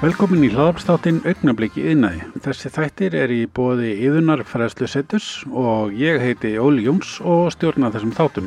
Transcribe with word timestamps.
Velkomin 0.00 0.46
í 0.46 0.48
hlaðarpstáttinn 0.48 1.18
Augnabliki 1.28 1.82
yðnaði. 1.90 2.22
Þessi 2.40 2.70
þættir 2.72 3.14
er 3.20 3.32
í 3.34 3.42
bóði 3.52 3.90
yðunar 4.06 4.40
fræðslu 4.48 4.86
setus 4.88 5.26
og 5.52 5.90
ég 5.92 6.22
heiti 6.24 6.54
Óli 6.56 6.86
Jóns 6.86 7.18
og 7.20 7.50
stjórna 7.52 7.90
þessum 7.92 8.14
þáttum. 8.16 8.46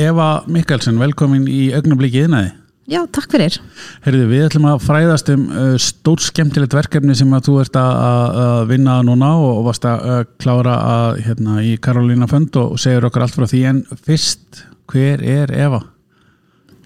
Eva 0.00 0.46
Mikkelsen, 0.48 0.96
velkomin 0.96 1.44
í 1.44 1.66
Augnabliki 1.76 2.22
yðnaði. 2.22 2.54
Já, 2.88 3.02
takk 3.12 3.34
fyrir. 3.36 3.58
Herðu, 4.06 4.30
við 4.30 4.46
ætlum 4.46 4.68
að 4.70 4.86
fræðast 4.86 5.28
um 5.34 5.42
uh, 5.50 5.74
stórt 5.76 6.24
skemmtilegt 6.24 6.78
verkefni 6.78 7.18
sem 7.20 7.36
að 7.36 7.50
þú 7.50 7.58
ert 7.66 7.76
að, 7.76 8.00
að 8.46 8.60
vinna 8.70 8.94
núna 9.04 9.34
og 9.42 9.60
varst 9.66 9.84
að 9.90 10.06
uh, 10.08 10.22
klára 10.40 10.78
að, 10.94 11.20
hérna, 11.26 11.58
í 11.68 11.74
Karolína 11.84 12.30
Fönd 12.32 12.56
og 12.62 12.80
segir 12.80 13.04
okkur 13.10 13.26
allt 13.26 13.36
frá 13.36 13.44
því 13.52 13.62
en 13.74 13.84
fyrst, 14.08 14.64
hver 14.88 15.20
er 15.20 15.52
Eva? 15.52 15.82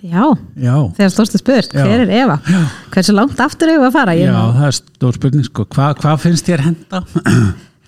Já, 0.03 0.25
Já, 0.57 0.75
þegar 0.97 1.11
stórstu 1.13 1.41
spurt, 1.43 1.75
Já. 1.77 1.83
hver 1.85 2.05
er 2.07 2.13
Eva? 2.23 2.39
Já. 2.49 2.61
Hversu 2.95 3.13
langt 3.17 3.41
aftur 3.45 3.69
hefur 3.75 3.91
að 3.91 3.97
fara? 3.99 4.15
Ég, 4.17 4.31
Já 4.31 4.45
það 4.61 4.69
er 4.71 4.79
stór 4.79 5.19
spurning 5.19 5.45
sko. 5.51 5.67
Hva, 5.75 5.91
hvað 6.01 6.23
finnst 6.25 6.49
þér 6.49 6.63
henda? 6.71 7.03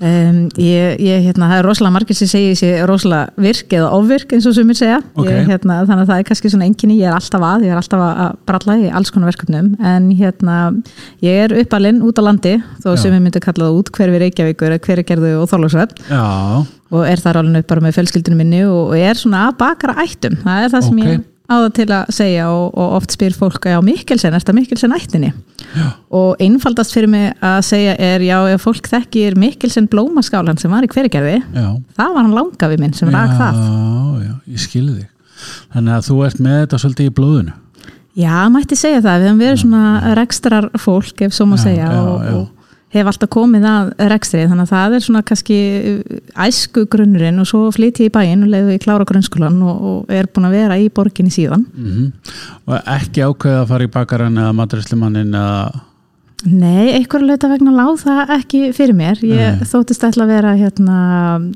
um, 0.02 0.38
ég, 0.60 0.98
ég, 1.00 1.22
hérna, 1.28 1.48
það 1.48 1.56
er 1.60 1.66
rosalega 1.68 1.94
margir 1.94 2.18
sem 2.18 2.28
segir 2.30 2.52
þessi 2.56 2.70
rosalega 2.90 3.44
virk 3.46 3.72
eða 3.78 3.88
ofvirk 3.96 4.34
eins 4.36 4.48
og 4.50 4.56
sumir 4.58 4.76
segja. 4.78 4.98
Ok. 5.14 5.28
Ég, 5.30 5.46
hérna, 5.48 5.78
þannig 5.88 6.04
að 6.04 6.10
það 6.12 6.20
er 6.22 6.28
kannski 6.28 6.52
svona 6.52 6.68
enginni, 6.68 6.98
ég 7.00 7.08
er 7.08 7.16
alltaf 7.16 7.46
að, 7.48 7.66
ég 7.68 7.72
er 7.74 7.80
alltaf 7.80 8.04
að 8.10 8.36
bralla 8.50 8.76
í 8.82 8.92
alls 9.00 9.14
konar 9.14 9.32
verkefnum, 9.32 9.72
en 9.94 10.10
hérna, 10.20 10.58
ég 11.24 11.42
er 11.46 11.56
uppalinn 11.64 12.02
út 12.04 12.20
á 12.20 12.22
landi, 12.28 12.54
þó 12.84 12.92
sumir 13.00 13.22
myndi 13.24 13.40
kalla 13.44 13.70
það 13.70 13.80
út 13.80 13.92
hverfi 13.96 14.22
Reykjavíkur, 14.26 14.76
hverfi 14.84 15.08
gerðu 15.14 15.34
og 15.40 15.48
Þorlóksvöld 15.52 15.96
Já, 16.10 16.22
og 16.92 17.04
er 17.08 17.22
þar 17.24 17.40
alveg 17.40 17.62
upp 17.64 17.70
bara 17.72 17.86
með 17.88 17.96
fjölskyldunum 18.00 18.42
minni 18.42 18.64
og, 18.68 18.92
er 19.00 19.16
svona 19.16 19.46
að 19.48 19.60
bakara 19.62 19.96
ættum 20.04 20.36
það 20.42 20.66
er 20.66 20.74
það 20.74 20.88
sem 20.90 20.98
Ok. 20.98 21.06
ég 21.08 21.28
áða 21.50 21.70
til 21.74 21.86
að 21.92 22.10
segja 22.14 22.44
og, 22.52 22.68
og 22.78 22.92
oft 22.98 23.12
spyr 23.16 23.34
fólk 23.36 23.66
já 23.68 23.78
Mikkelsen, 23.84 24.32
er 24.34 24.40
þetta 24.42 24.54
Mikkelsen 24.56 24.94
ættinni 24.96 25.32
Já. 25.72 25.86
og 26.12 26.36
einfaldast 26.42 26.92
fyrir 26.94 27.08
mig 27.08 27.32
að 27.44 27.58
segja 27.66 27.94
er 27.98 28.20
já, 28.24 28.36
ef 28.54 28.62
fólk 28.66 28.88
þekkir 28.92 29.36
Mikkelsen 29.40 29.88
blómaskálan 29.90 30.58
sem 30.60 30.70
var 30.72 30.84
í 30.86 30.90
hverigerði 30.92 31.38
já. 31.40 31.66
það 31.98 32.14
var 32.14 32.22
hann 32.22 32.36
langafi 32.36 32.78
minn 32.80 32.94
sem 32.96 33.10
rak 33.12 33.34
það 33.40 33.58
Já, 33.62 34.22
já, 34.28 34.32
ég 34.54 34.62
skilði 34.66 34.96
þig. 35.00 35.08
Þannig 35.74 35.94
að 35.98 36.06
þú 36.08 36.16
ert 36.28 36.40
með 36.46 36.58
þetta 36.62 36.78
svolítið 36.84 37.10
í 37.10 37.14
blóðinu. 37.18 37.52
já, 38.22 38.34
mætti 38.52 38.76
segja 38.78 39.00
það, 39.02 39.20
við 39.22 39.26
hefum 39.30 39.40
verið 39.42 39.62
svona 39.64 40.14
rekstrar 40.18 40.68
fólk, 40.78 41.22
ef 41.26 41.32
svo 41.34 41.46
má 41.50 41.56
Já, 41.58 41.62
segja 41.66 41.86
já, 41.90 42.00
og, 42.02 42.26
já. 42.26 42.34
og 42.38 42.61
hef 42.92 43.08
alltaf 43.08 43.30
komið 43.32 43.64
að 43.68 43.92
rekstri 44.12 44.42
þannig 44.44 44.66
að 44.66 44.72
það 44.74 44.96
er 44.96 45.04
svona 45.06 45.22
kannski 45.28 45.58
æsku 46.46 46.84
grunnurinn 46.92 47.40
og 47.42 47.48
svo 47.48 47.70
flyt 47.74 48.02
ég 48.02 48.10
í 48.10 48.12
bæinn 48.12 48.44
og 48.44 48.52
leiði 48.52 48.76
ég 48.76 48.84
klára 48.84 49.06
grunnskólan 49.08 49.56
og, 49.64 49.86
og 49.92 50.12
er 50.12 50.28
búin 50.28 50.48
að 50.50 50.58
vera 50.58 50.76
í 50.80 50.90
borginni 50.92 51.32
síðan 51.32 51.64
Mm 51.72 52.12
Og 52.68 52.76
ekki 52.96 53.24
ákveða 53.24 53.62
að 53.64 53.72
fara 53.72 53.86
í 53.88 53.90
bakaran 53.92 54.36
eða 54.38 54.52
maturislimannin 54.54 55.32
eða... 55.34 55.80
Nei, 56.42 56.90
einhverju 56.96 57.26
leita 57.28 57.48
vegna 57.50 57.70
láð 57.74 58.00
það 58.02 58.30
ekki 58.34 58.60
fyrir 58.74 58.96
mér. 58.98 59.20
Ég 59.22 59.60
Nei. 59.60 59.66
þóttist 59.70 60.02
ætla 60.08 60.24
að 60.26 60.32
vera 60.32 60.54
hérna, 60.58 60.96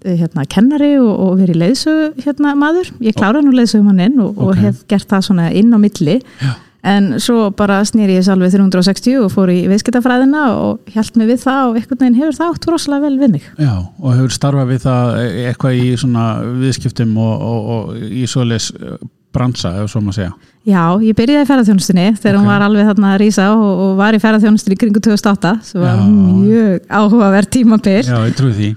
hérna 0.07 0.45
kennari 0.47 0.93
og, 1.01 1.09
og 1.25 1.33
verið 1.41 1.59
leiðsögu 1.63 2.05
hérna 2.23 2.53
maður. 2.59 2.93
Ég 3.03 3.17
kláraði 3.19 3.49
nú 3.49 3.57
leiðsögumanninn 3.57 4.21
og, 4.23 4.37
Ok. 4.37 4.45
og 4.47 4.61
hef 4.63 4.85
gert 4.91 5.09
það 5.11 5.27
svona 5.27 5.49
inn 5.59 5.75
á 5.75 5.79
milli. 5.83 6.21
Já. 6.39 6.53
En 6.87 7.17
svo 7.19 7.49
bara 7.59 7.81
snýri 7.89 8.15
ég 8.21 8.23
salvið 8.27 8.55
360 8.61 9.17
og 9.25 9.33
fór 9.35 9.51
í 9.51 9.65
viðskiptafræðina 9.73 10.45
og 10.55 10.93
hjælt 10.95 11.17
mig 11.19 11.27
við 11.33 11.41
það 11.43 11.63
og 11.73 11.81
einhvern 11.81 11.99
veginn 12.05 12.19
hefur 12.21 12.37
það 12.39 12.53
átt 12.55 12.69
rosalega 12.71 13.07
vel 13.09 13.19
við 13.25 13.33
mig. 13.37 13.49
Já, 13.59 13.73
og 13.99 14.15
hefur 14.15 14.37
starfað 14.37 14.71
við 14.71 14.85
það 14.87 15.19
eitthvað 15.51 15.81
í 15.83 15.89
svona 16.05 16.27
viðskiptum 16.63 17.17
og, 17.19 17.47
og, 17.51 17.71
og 17.77 18.07
í 18.07 18.23
svoleiðis 18.31 18.71
eh, 18.79 18.97
bransa, 19.37 19.75
ef 19.83 19.91
svo 19.93 20.01
maður 20.01 20.17
segja. 20.21 20.33
Já, 20.67 20.85
ég 21.05 21.15
byrjaði 21.19 21.45
í 21.45 21.49
ferðarþjónustinni 21.51 22.07
þegar 22.23 22.39
hún 22.39 22.47
Ok. 22.47 22.53
var 22.55 22.63
alveg 22.67 22.89
þarna 22.89 23.11
að 23.13 23.21
rísa 23.23 23.51
og, 23.53 23.67
og 23.85 23.91
var 23.99 24.17
í 24.17 24.23
ferðarþjónustinni 24.23 24.79
kringu 24.81 25.03
2008 25.05 25.53
sem 25.67 25.83
var 25.83 25.99
Já. 25.99 26.07
mjög 26.07 26.89
áhugaverð 27.03 27.51
tímabil. 27.59 28.01
Já, 28.07 28.17
ég 28.31 28.39
trúi 28.39 28.55
því. 28.57 28.71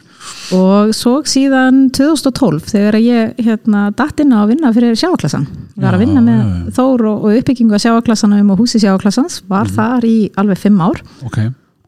og 0.53 0.91
svo 0.94 1.14
síðan 1.26 1.86
2012 1.96 2.66
þegar 2.74 2.97
ég 3.02 3.40
hérna 3.46 3.86
datt 3.96 4.20
inn 4.22 4.34
á 4.36 4.44
að 4.44 4.52
vinna 4.52 4.70
fyrir 4.76 4.97
sjáaklassan 5.00 5.46
ég 5.47 5.69
var 5.81 5.94
að 5.97 6.03
vinna 6.06 6.22
með 6.22 6.40
já. 6.40 6.73
Þór 6.79 7.06
og, 7.09 7.23
og 7.25 7.38
uppbyggingu 7.40 7.73
að 7.78 7.84
sjáaklassanum 7.85 8.51
og 8.53 8.59
húsi 8.59 8.79
sjáaklassans 8.84 9.41
var 9.47 9.66
Mhm. 9.66 9.75
þar 9.75 10.06
í 10.09 10.17
alveg 10.38 10.57
fimm 10.57 10.79
ár. 10.81 11.01
Ok, 11.25 11.40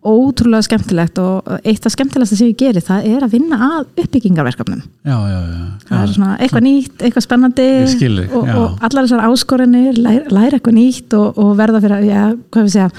ótrúlega 0.02 0.66
skemmtilegt 0.66 1.20
og 1.22 1.46
eitt 1.64 1.86
af 1.86 1.92
skemmtilegsta 1.94 2.36
sem 2.36 2.48
ég 2.50 2.58
geri 2.58 2.82
það 2.82 3.06
er 3.06 3.22
að 3.22 3.32
vinna 3.36 3.58
að 3.68 3.86
uppbyggingarverkefnum. 4.02 4.82
Já, 5.06 5.18
já, 5.30 5.40
já. 5.46 5.66
það 5.90 6.02
er 6.02 6.14
svona 6.16 6.38
eitthvað 6.40 6.64
nýtt, 6.66 6.96
eitthvað 7.06 7.26
spennandi 7.28 7.68
Ég 7.68 7.92
skil 7.94 8.16
þig, 8.18 8.34
og, 8.34 8.50
og 8.50 8.80
allar 8.82 9.06
þessar 9.06 9.28
áskoranir 9.30 10.00
læra, 10.02 10.26
læra 10.34 10.58
eitthvað 10.58 10.78
nýtt 10.80 11.14
og, 11.20 11.38
og 11.38 11.54
verða 11.60 11.82
fyrir 11.84 11.98
að, 12.00 12.08
já, 12.10 12.24
hvað 12.50 12.66
við 12.66 12.74
segja 12.74 12.90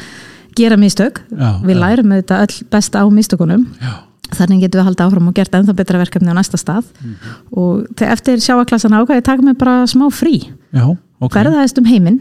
gera 0.54 0.76
mistök, 0.76 1.20
við 1.66 1.78
lærum 1.80 2.12
þetta 2.12 2.40
öll 2.44 2.56
best 2.70 2.94
á 2.94 3.02
mistökunum. 3.10 3.66
Já, 3.82 3.92
þannig 4.36 4.62
getum 4.62 4.80
við 4.82 4.86
haldið 4.92 5.06
áfram 5.08 5.28
og 5.28 5.34
gert 5.34 5.54
ennþá 5.58 5.74
betra 5.76 5.98
verkefni 5.98 6.30
á 6.30 6.36
næsta 6.38 6.56
stað. 6.60 6.84
Mhm. 7.02 7.14
og 7.58 7.86
eftir 8.00 8.36
sjáaklassan 8.38 8.94
ákvæði 8.94 9.18
ég 9.20 9.24
taka 9.24 9.42
mig 9.42 9.58
bara 9.58 9.82
smá 9.90 10.06
frí 10.12 10.52
já, 10.72 10.84
ok, 11.22 11.36
ferðaðist 11.36 11.78
um 11.82 11.88
heiminn. 11.88 12.18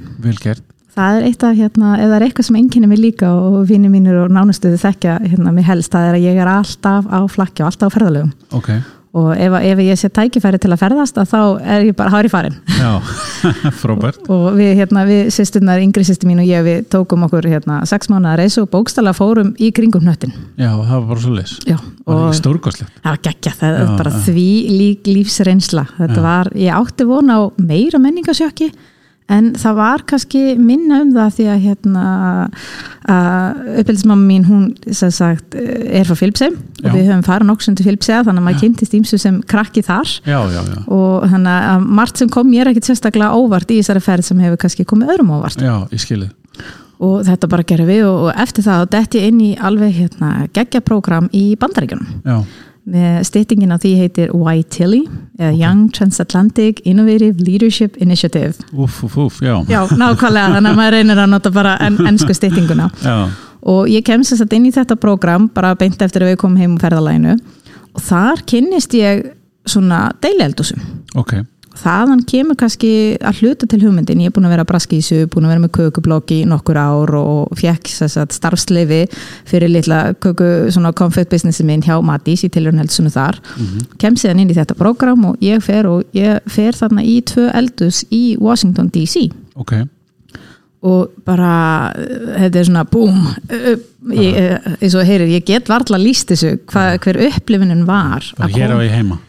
Það 0.91 1.17
er 1.17 1.25
eitt 1.29 1.43
af 1.47 1.55
hérna, 1.55 1.93
það 1.95 2.13
er 2.17 2.23
eitthvað 2.25 2.47
sem 2.49 2.57
enginni 2.59 2.87
mig 2.91 2.99
líka 2.99 3.29
og 3.31 3.61
vini 3.69 3.87
mínir 3.87 4.17
og 4.25 4.33
nánustuði 4.35 4.79
þekkja 4.81 5.13
hérna 5.23 5.53
mig 5.55 5.63
helst, 5.63 5.93
það 5.93 6.09
er 6.09 6.17
að 6.17 6.25
ég 6.25 6.41
er 6.43 6.51
alltaf 6.51 7.07
á 7.07 7.19
flakki 7.31 7.63
og 7.63 7.69
alltaf 7.71 7.87
á 7.87 7.95
ferðalögum. 7.95 8.33
Ok, 8.59 8.73
og 9.11 9.31
ef, 9.35 9.51
ef 9.59 9.79
ég 9.83 9.97
sé 9.99 10.07
tækifæri 10.13 10.59
til 10.63 10.69
að 10.71 10.79
ferðast 10.85 11.17
að 11.19 11.25
þá 11.33 11.39
er 11.75 11.81
ég 11.89 11.95
bara 11.99 12.13
hár 12.13 12.27
í 12.27 12.29
farin 12.31 12.53
já, 12.77 12.91
frábært. 13.81 14.21
og 14.31 14.45
við, 14.55 14.69
hérna, 14.79 15.03
við 15.09 15.31
sýsturnar, 15.35 15.81
yngri 15.83 16.05
sýstur 16.07 16.29
mín 16.29 16.39
og 16.43 16.47
ég 16.47 16.63
við 16.63 16.85
tókum 16.93 17.25
okkur 17.27 17.49
hérna, 17.51 17.81
sex 17.89 18.07
mánuða 18.11 18.37
reysu 18.39 18.63
og 18.63 18.69
bókstala 18.71 19.11
fórum 19.17 19.51
í 19.59 19.71
kringum 19.75 20.05
hnöttin 20.07 20.31
Já, 20.55 20.69
það 20.71 20.93
var 20.95 21.09
bara 21.11 21.25
svo 21.25 21.33
leis. 21.35 21.57
Já, 21.67 21.75
Var 22.05 22.15
og 22.15 22.23
það 22.29 22.37
stórkoslegt? 22.39 22.95
það 23.03 23.11
var 23.11 23.21
geggja, 23.27 23.53
það 23.59 23.81
er 23.81 23.91
bara 23.99 24.15
því 24.29 24.47
lík 24.79 25.11
lífsreynsla 25.11 25.85
þetta 25.99 26.19
Já. 26.21 26.25
var, 26.29 26.51
ég 26.55 26.79
átti 26.79 27.09
von 27.11 27.35
á 27.35 27.39
meira 27.59 27.99
menningasjökki 27.99 28.71
en 29.29 29.51
það 29.55 29.75
var 29.77 30.01
kannski 30.09 30.39
minna 30.59 31.01
um 31.05 31.11
það 31.15 31.35
því 31.37 31.45
að 31.53 31.61
hérna 31.65 32.05
uppbyldismamma 33.07 34.25
mín 34.27 34.45
hún 34.47 34.65
sagt 34.91 35.55
er 35.55 36.05
frá 36.07 36.15
Filipsheim 36.19 36.57
og 36.81 36.89
Já. 36.89 36.93
við 36.95 37.07
höfum 37.09 37.23
farið 37.25 37.49
nokkuð 37.51 37.77
til 37.79 37.87
Filipsheim 37.87 38.25
þannig 38.27 38.41
að 38.41 38.47
maður 38.47 38.61
kynntist 38.65 38.95
ímsu 38.97 39.19
sem 39.21 39.39
krakki 39.47 39.83
þar 39.85 40.11
Já, 40.27 40.39
já, 40.51 40.59
já. 40.61 40.77
og 40.87 41.25
þannig 41.31 41.69
að 41.71 41.87
margt 42.01 42.21
sem 42.21 42.29
kom 42.33 42.49
mér 42.51 42.71
ekkit 42.71 42.89
sérstaklega 42.91 43.37
óvart 43.37 43.71
í 43.71 43.79
þessari 43.81 44.03
ferð 44.05 44.27
sem 44.31 44.43
hefur 44.43 44.61
kannski 44.65 44.85
komið 44.89 45.13
öðrum 45.15 45.33
óvart 45.37 45.61
Já, 45.63 45.75
ég 45.93 46.03
skilði. 46.03 46.31
og 47.01 47.21
þetta 47.29 47.49
bara 47.51 47.63
gerum 47.71 47.89
við 47.89 48.03
og, 48.09 48.27
og 48.27 48.43
eftir 48.45 48.67
það 48.67 48.89
detti 48.97 49.21
ég 49.23 49.31
inn 49.31 49.41
í 49.41 49.51
alveg 49.57 49.95
hérna 50.01 50.33
geggjaprógram 50.53 51.31
í 51.33 51.45
bandaríkjunum 51.61 52.21
Já, 52.25 52.41
með 52.89 53.21
styttingin 53.27 53.73
á 53.73 53.77
því 53.77 53.91
heitir 53.99 54.31
YTILI 54.33 55.03
Young 55.53 55.91
Transatlantic 55.93 56.81
Innovative 56.85 57.43
Leadership 57.45 57.97
Initiative. 58.01 58.57
Úf, 58.73 59.03
úf, 59.05 59.17
úf, 59.17 59.39
já. 59.41 59.53
Já, 59.69 59.85
nákvæmlega, 59.91 60.55
þannig 60.57 60.71
að 60.71 60.79
maður 60.79 60.97
reynir 60.97 61.21
að 61.21 61.31
nota 61.35 61.53
bara 61.53 61.77
en, 61.85 61.99
ennsku 62.09 62.33
styttinguna. 62.33 62.89
Já, 63.05 63.29
og 63.61 63.89
ég 63.91 64.05
kemst 64.05 64.33
þess 64.33 64.45
að 64.45 64.55
inn 64.57 64.67
í 64.69 64.73
þetta 64.73 64.97
prógram 64.99 65.47
bara 65.53 65.75
beint 65.77 66.01
eftir 66.01 66.25
að 66.25 66.33
við 66.33 66.41
komum 66.41 66.61
heim 66.61 66.75
úr 66.75 66.83
ferðalæginu 66.85 67.37
og 67.91 68.03
þar 68.07 68.43
kynnist 68.49 68.95
ég 68.97 69.25
svona 69.69 70.07
deilieldusum 70.23 70.81
ok. 71.19 71.41
Þaðan 71.79 72.23
kemur 72.27 72.57
kannski 72.59 72.91
að 73.23 73.41
hluta 73.41 73.67
til 73.69 73.79
hugmyndin, 73.83 74.21
ég 74.23 74.31
er 74.31 74.35
búin 74.35 74.47
að 74.49 74.55
vera 74.55 74.65
að 74.65 74.71
braski 74.71 74.97
í 74.99 75.03
þessu 75.03 75.29
búin 75.31 75.47
að 75.47 75.53
vera 75.53 75.63
með 75.63 75.73
kökublokk 75.77 76.33
í 76.35 76.39
nokkur 76.49 76.79
ár 76.81 77.13
og 77.19 77.53
fekk 77.59 77.91
starfsleifi 78.35 79.01
fyrir 79.49 79.71
litla 79.71 80.01
köku 80.21 80.49
svona 80.73 80.91
comfort 80.97 81.31
businessi 81.31 81.65
minn 81.67 81.83
hjá 81.85 81.95
Matís 82.05 82.43
í 82.47 82.51
tilhörun 82.51 82.81
heldsunum 82.83 83.13
þar. 83.13 83.39
Kem 84.01 84.19
síðan 84.19 84.43
inn 84.43 84.51
í 84.51 84.57
þetta 84.57 84.77
prógram 84.79 85.31
og 85.31 85.41
ég 85.43 85.63
fer 85.63 85.89
og 85.89 86.03
ég 86.17 86.43
fer 86.51 86.77
þarna 86.77 87.05
í 87.07 87.21
tvö 87.25 87.47
eldus 87.61 88.03
í 88.11 88.37
Washington 88.41 88.91
DC 88.91 89.29
Ok, 89.59 89.73
og 90.87 91.11
bara 91.27 91.53
þetta 91.93 92.61
er 92.61 92.67
svona 92.67 92.85
búm 92.89 93.25
eins 93.61 94.95
og 94.97 95.05
heyrir, 95.05 95.29
ég 95.29 95.45
get 95.45 95.69
varla 95.69 95.99
líst 96.01 96.31
þessu 96.31 96.55
hva, 96.71 96.95
hver 97.01 97.19
upplifunin 97.27 97.85
var 97.89 98.25
að 98.41 98.55
hér 98.57 98.73
á 98.73 98.77
ég 98.81 98.95
heima. 98.95 99.19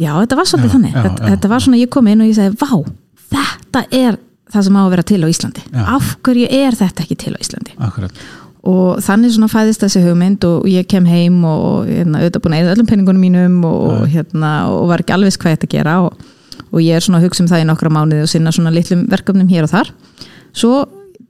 Já, 0.00 0.12
þetta 0.16 0.38
var 0.38 0.48
svolítið 0.48 0.68
Já, 0.68 0.74
þannig. 0.76 0.92
já, 0.94 1.02
þetta, 1.06 1.30
þetta 1.32 1.50
var 1.52 1.64
svona, 1.64 1.80
ég 1.82 1.90
kom 1.92 2.08
inn 2.12 2.22
og 2.24 2.30
ég 2.30 2.38
segi, 2.38 2.54
vá, 2.60 2.70
þetta 3.32 3.82
er 3.98 4.20
það 4.52 4.66
sem 4.66 4.78
á 4.78 4.82
að 4.82 4.92
vera 4.92 5.04
til 5.08 5.20
á 5.24 5.28
Íslandi. 5.32 5.64
Af 5.82 6.14
hverju 6.24 6.48
er 6.52 6.78
þetta 6.78 7.04
ekki 7.04 7.18
til 7.22 7.34
á 7.36 7.38
Íslandi? 7.40 7.76
Akkurat. 7.82 8.22
Og 8.72 9.00
þannig 9.02 9.32
svona 9.34 9.50
fæðist 9.50 9.82
þessi 9.82 10.02
hugmynd 10.04 10.44
og 10.46 10.68
ég 10.70 10.86
kem 10.90 11.06
heim 11.08 11.40
og 11.48 11.88
hérna, 11.88 12.20
auðvitað 12.20 12.44
búin 12.44 12.54
að 12.54 12.62
eða 12.62 12.74
öllum 12.76 12.90
penningunum 12.90 13.24
mínum 13.24 13.56
og, 13.66 14.04
hérna, 14.12 14.52
og 14.70 14.86
var 14.92 15.02
ekki 15.02 15.16
alveg 15.16 15.38
hvað 15.42 15.56
ætti 15.56 15.70
að 15.70 15.74
gera 15.74 15.96
og, 16.04 16.20
og 16.70 16.82
ég 16.84 16.94
er 16.94 17.02
svona 17.02 17.18
að 17.18 17.26
hugsa 17.26 17.42
um 17.42 17.50
það 17.50 17.64
í 17.64 17.68
nokkra 17.72 17.90
mánuði 17.96 18.26
og 18.26 18.30
sinna 18.30 18.52
svona 18.54 18.74
litlum 18.74 19.06
verkefnum 19.10 19.50
hér 19.50 19.66
og 19.66 19.72
þar. 19.72 19.90
Svo 20.54 20.84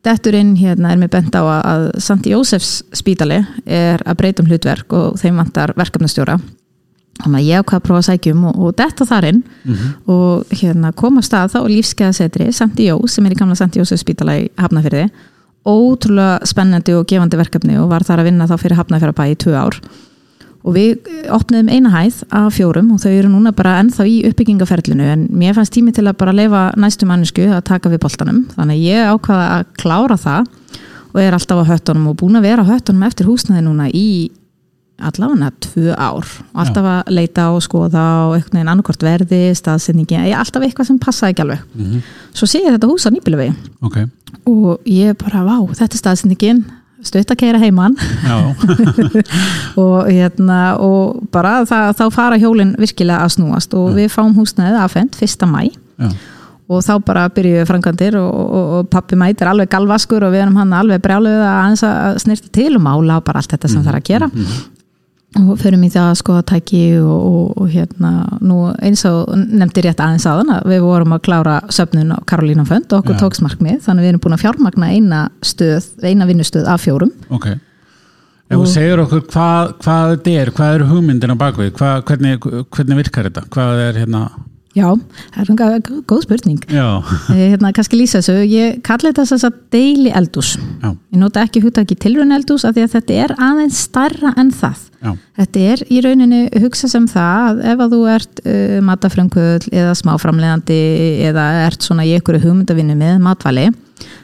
dettur 0.04 0.36
inn 0.36 0.56
hérna 0.58 0.92
er 0.92 1.00
mér 1.00 1.12
bent 1.14 1.32
á 1.32 1.40
að, 1.40 1.62
að 1.72 1.86
Santi 2.04 2.34
Jósefs 2.34 2.82
spítali 3.00 3.38
er 3.64 4.02
að 4.04 4.18
breyta 4.18 4.42
um 4.44 4.50
hlutverk 4.50 4.92
og 4.98 5.16
þeim 5.22 5.40
vantar 5.40 5.72
verkefnastjóra 5.78 6.36
þannig 7.22 7.40
að 7.40 7.48
ég 7.48 7.62
ákvað 7.62 7.80
að 7.80 7.84
prófa 7.86 8.00
að 8.02 8.08
sækjum 8.10 8.46
og, 8.48 8.62
og 8.62 8.76
detta 8.76 9.04
þar 9.08 9.28
inn 9.32 9.42
og 10.06 10.56
hérna 10.60 10.92
koma 10.92 11.22
af 11.22 11.28
stað 11.28 11.52
þá 11.54 11.60
lífskeiðasetri 11.72 12.52
Santi 12.52 12.88
Jó 12.88 12.98
sem 13.06 13.26
er 13.26 13.32
í 13.32 13.38
gamla 13.38 13.54
Santi 13.56 13.80
Jósef 13.80 14.02
spítala 14.02 14.38
í 14.40 14.48
Hafnafyrði 14.56 15.08
ótrúlega 15.68 16.46
spennandi 16.46 16.94
og 16.96 17.06
gefandi 17.06 17.38
verkefni 17.38 17.76
og 17.78 17.90
var 17.92 18.04
þar 18.06 18.22
að 18.22 18.30
vinna 18.30 18.48
þá 18.50 18.56
fyrir 18.58 18.78
Hafnafjörðabæ 18.80 19.28
í 19.30 19.36
tvö 19.38 19.54
ár. 19.54 19.78
Og 20.62 20.76
við 20.76 21.08
opniðum 21.34 21.70
eina 21.72 21.90
hæð 21.90 22.20
af 22.30 22.52
fjórum 22.54 22.92
og 22.94 23.00
þau 23.02 23.10
eru 23.10 23.30
núna 23.30 23.50
bara 23.54 23.80
ennþá 23.82 24.06
í 24.06 24.20
uppbyggingaferlinu 24.28 25.08
en 25.10 25.24
mér 25.34 25.56
fannst 25.56 25.74
tími 25.74 25.94
til 25.94 26.06
að 26.06 26.18
bara 26.20 26.34
leifa 26.34 26.68
næstu 26.78 27.06
mannesku 27.06 27.48
að 27.50 27.64
taka 27.66 27.90
við 27.90 28.02
boltanum. 28.04 28.44
Þannig 28.54 28.78
að 28.78 28.84
ég 28.86 29.10
ákvaða 29.10 29.48
að 29.56 29.72
klára 29.82 30.18
það 30.22 30.52
og 31.12 31.18
er 31.20 31.34
alltaf 31.34 31.66
á 31.66 31.70
höttunum 31.72 32.12
og 32.12 32.20
búin 32.22 32.38
að 32.38 32.46
vera 32.46 32.62
á 32.62 32.70
höttunum 32.70 33.02
eftir 33.08 33.26
húsnaði 33.26 33.66
núna 33.66 33.88
í 33.90 34.30
allavega 35.08 35.50
tvö 35.66 35.94
ár. 35.96 36.26
Og 36.52 36.60
alltaf 36.64 36.90
að 36.94 37.14
leita 37.18 37.48
og 37.52 37.62
skoða 37.64 38.04
og 38.26 38.36
einhvern 38.36 38.58
veginn 38.58 38.72
annarkort 38.74 39.02
verði, 39.02 39.42
staðsendingi 39.58 40.34
alltaf 40.34 40.62
eitthvað 40.62 40.90
sem 40.90 41.00
passaði 41.02 41.34
ekki 41.34 41.46
alveg. 41.46 41.64
Mm 41.74 41.86
-hmm. 41.86 42.12
svo 42.32 42.46
sé 42.46 42.62
ég 42.62 42.72
þetta 42.72 42.90
hús 42.90 43.06
á 43.06 43.10
nýbíluvegi 43.10 43.54
okay. 43.80 44.06
og 44.46 44.80
ég 44.86 45.16
bara, 45.16 45.44
vá, 45.44 45.58
þetta 45.74 45.94
er 45.94 45.98
staðsendingin 45.98 46.64
stutt 47.06 47.32
að 47.34 47.40
keira 47.42 47.60
heimann 47.62 47.96
og 49.82 50.10
hérna 50.10 50.58
og 50.82 51.22
bara 51.34 51.62
það, 51.68 51.88
þá 51.98 52.04
fara 52.14 52.38
hjólinn 52.40 52.76
virkilega 52.80 53.24
að 53.24 53.34
snúast. 53.36 53.74
Og 53.74 53.90
Já. 53.90 53.96
við 54.00 54.12
fáum 54.14 54.36
húsnaðið 54.38 54.82
aðfend 54.82 55.18
fyrsta 55.18 55.48
mæ 55.50 55.64
Já. 55.66 56.12
og 56.72 56.84
þá 56.86 56.92
bara 57.04 57.24
byrjuðu 57.34 57.64
frangandir 57.68 58.18
og, 58.20 58.28
og, 58.30 58.68
og 58.76 58.92
pappi 58.92 59.18
mætir 59.18 59.50
alveg 59.50 59.70
galvaskur 59.72 60.24
og 60.26 60.34
við 60.34 60.44
erum 60.44 60.60
hann 60.62 60.76
alveg 60.78 61.02
brjáluð 61.02 61.42
að 61.48 62.20
snirta 62.22 62.52
til 62.54 62.76
og 62.76 62.84
mála 62.86 63.18
og 63.18 63.26
bara 63.26 63.42
allt 63.42 63.56
þetta 63.56 63.68
sem 63.68 63.80
mm 63.80 63.82
-hmm. 63.82 63.90
það 63.90 63.94
er 63.94 64.00
að 64.00 64.08
gera. 64.12 64.30
Mm 64.32 64.44
-hmm 64.44 64.81
og 65.40 65.56
förum 65.60 65.84
í 65.86 65.90
það 65.92 66.10
að 66.10 66.18
skoða 66.20 66.42
tæki 66.50 66.82
og, 67.00 67.24
og, 67.28 67.56
og 67.62 67.72
hérna 67.72 68.12
nú 68.44 68.58
eins 68.84 69.04
og 69.08 69.32
nefndi 69.32 69.84
rétt 69.86 70.02
aðeins 70.02 70.26
aðan 70.28 70.52
að 70.58 70.68
við 70.74 70.84
vorum 70.84 71.16
að 71.16 71.24
klára 71.28 71.56
söfnun 71.72 72.12
á 72.12 72.18
Karolína 72.28 72.66
Fönd 72.68 72.92
og 72.92 73.00
okkur 73.00 73.16
ja. 73.16 73.20
tóksmarkmið 73.22 73.80
þannig 73.86 74.04
við 74.04 74.12
erum 74.12 74.22
búin 74.26 74.36
að 74.36 74.44
fjármagna 74.44 74.90
eina 74.92 75.22
stöð 75.44 75.88
eina 76.04 76.28
vinnustöð 76.28 76.68
af 76.68 76.84
fjórum. 76.84 77.12
Ok, 77.32 77.48
ef 78.52 78.56
þú 78.60 78.68
segir 78.74 79.04
okkur 79.06 79.24
hvað, 79.32 79.74
hvað 79.84 80.14
þetta 80.14 80.38
er, 80.42 80.54
hvað 80.58 80.78
eru 80.78 80.90
hugmyndin 80.92 81.34
á 81.34 81.42
bakvið, 81.46 81.74
hvað, 81.80 82.06
hvernig, 82.10 82.48
hvernig 82.76 83.00
virkar 83.00 83.30
þetta, 83.30 83.46
hvað 83.56 83.84
er 83.88 84.02
hérna 84.04 84.26
Já, 84.72 84.86
það 85.34 85.40
er 85.42 85.48
svona 85.48 85.80
góð 86.08 86.22
spurning. 86.24 86.62
Hérna, 87.28 87.72
kannski 87.76 87.98
lýsa 87.98 88.22
þessu. 88.22 88.38
Ég 88.48 88.78
kalli 88.86 89.10
þetta 89.10 89.26
þess 89.28 89.48
að 89.48 89.58
deili 89.74 90.12
eldús. 90.16 90.54
Já. 90.80 90.94
ég 91.12 91.20
nota 91.20 91.42
ekki 91.44 91.60
húttaki 91.60 91.96
tilrun 92.00 92.32
eldús 92.32 92.64
af 92.64 92.72
því 92.76 92.86
að 92.86 92.94
þetta 92.96 93.18
er 93.26 93.34
aðeins 93.36 93.82
starra 93.88 94.32
en 94.40 94.52
það. 94.56 94.88
Já. 95.02 95.12
þetta 95.40 95.62
er 95.72 95.80
í 95.90 96.00
rauninu 96.04 96.40
hugsa 96.62 96.88
sem 96.88 97.08
það 97.10 97.46
að 97.50 97.62
ef 97.72 97.80
að 97.82 97.94
þú 97.96 98.02
ert 98.12 98.42
uh, 98.46 98.76
matafröngkull 98.86 99.70
eða 99.74 99.94
smáframlegandi 99.98 100.82
eða 101.26 101.46
ert 101.66 101.82
svona 101.82 102.06
í 102.06 102.12
einhverju 102.14 102.44
hugmyndavinnu 102.46 102.94
með 103.00 103.16
matvali 103.24 103.64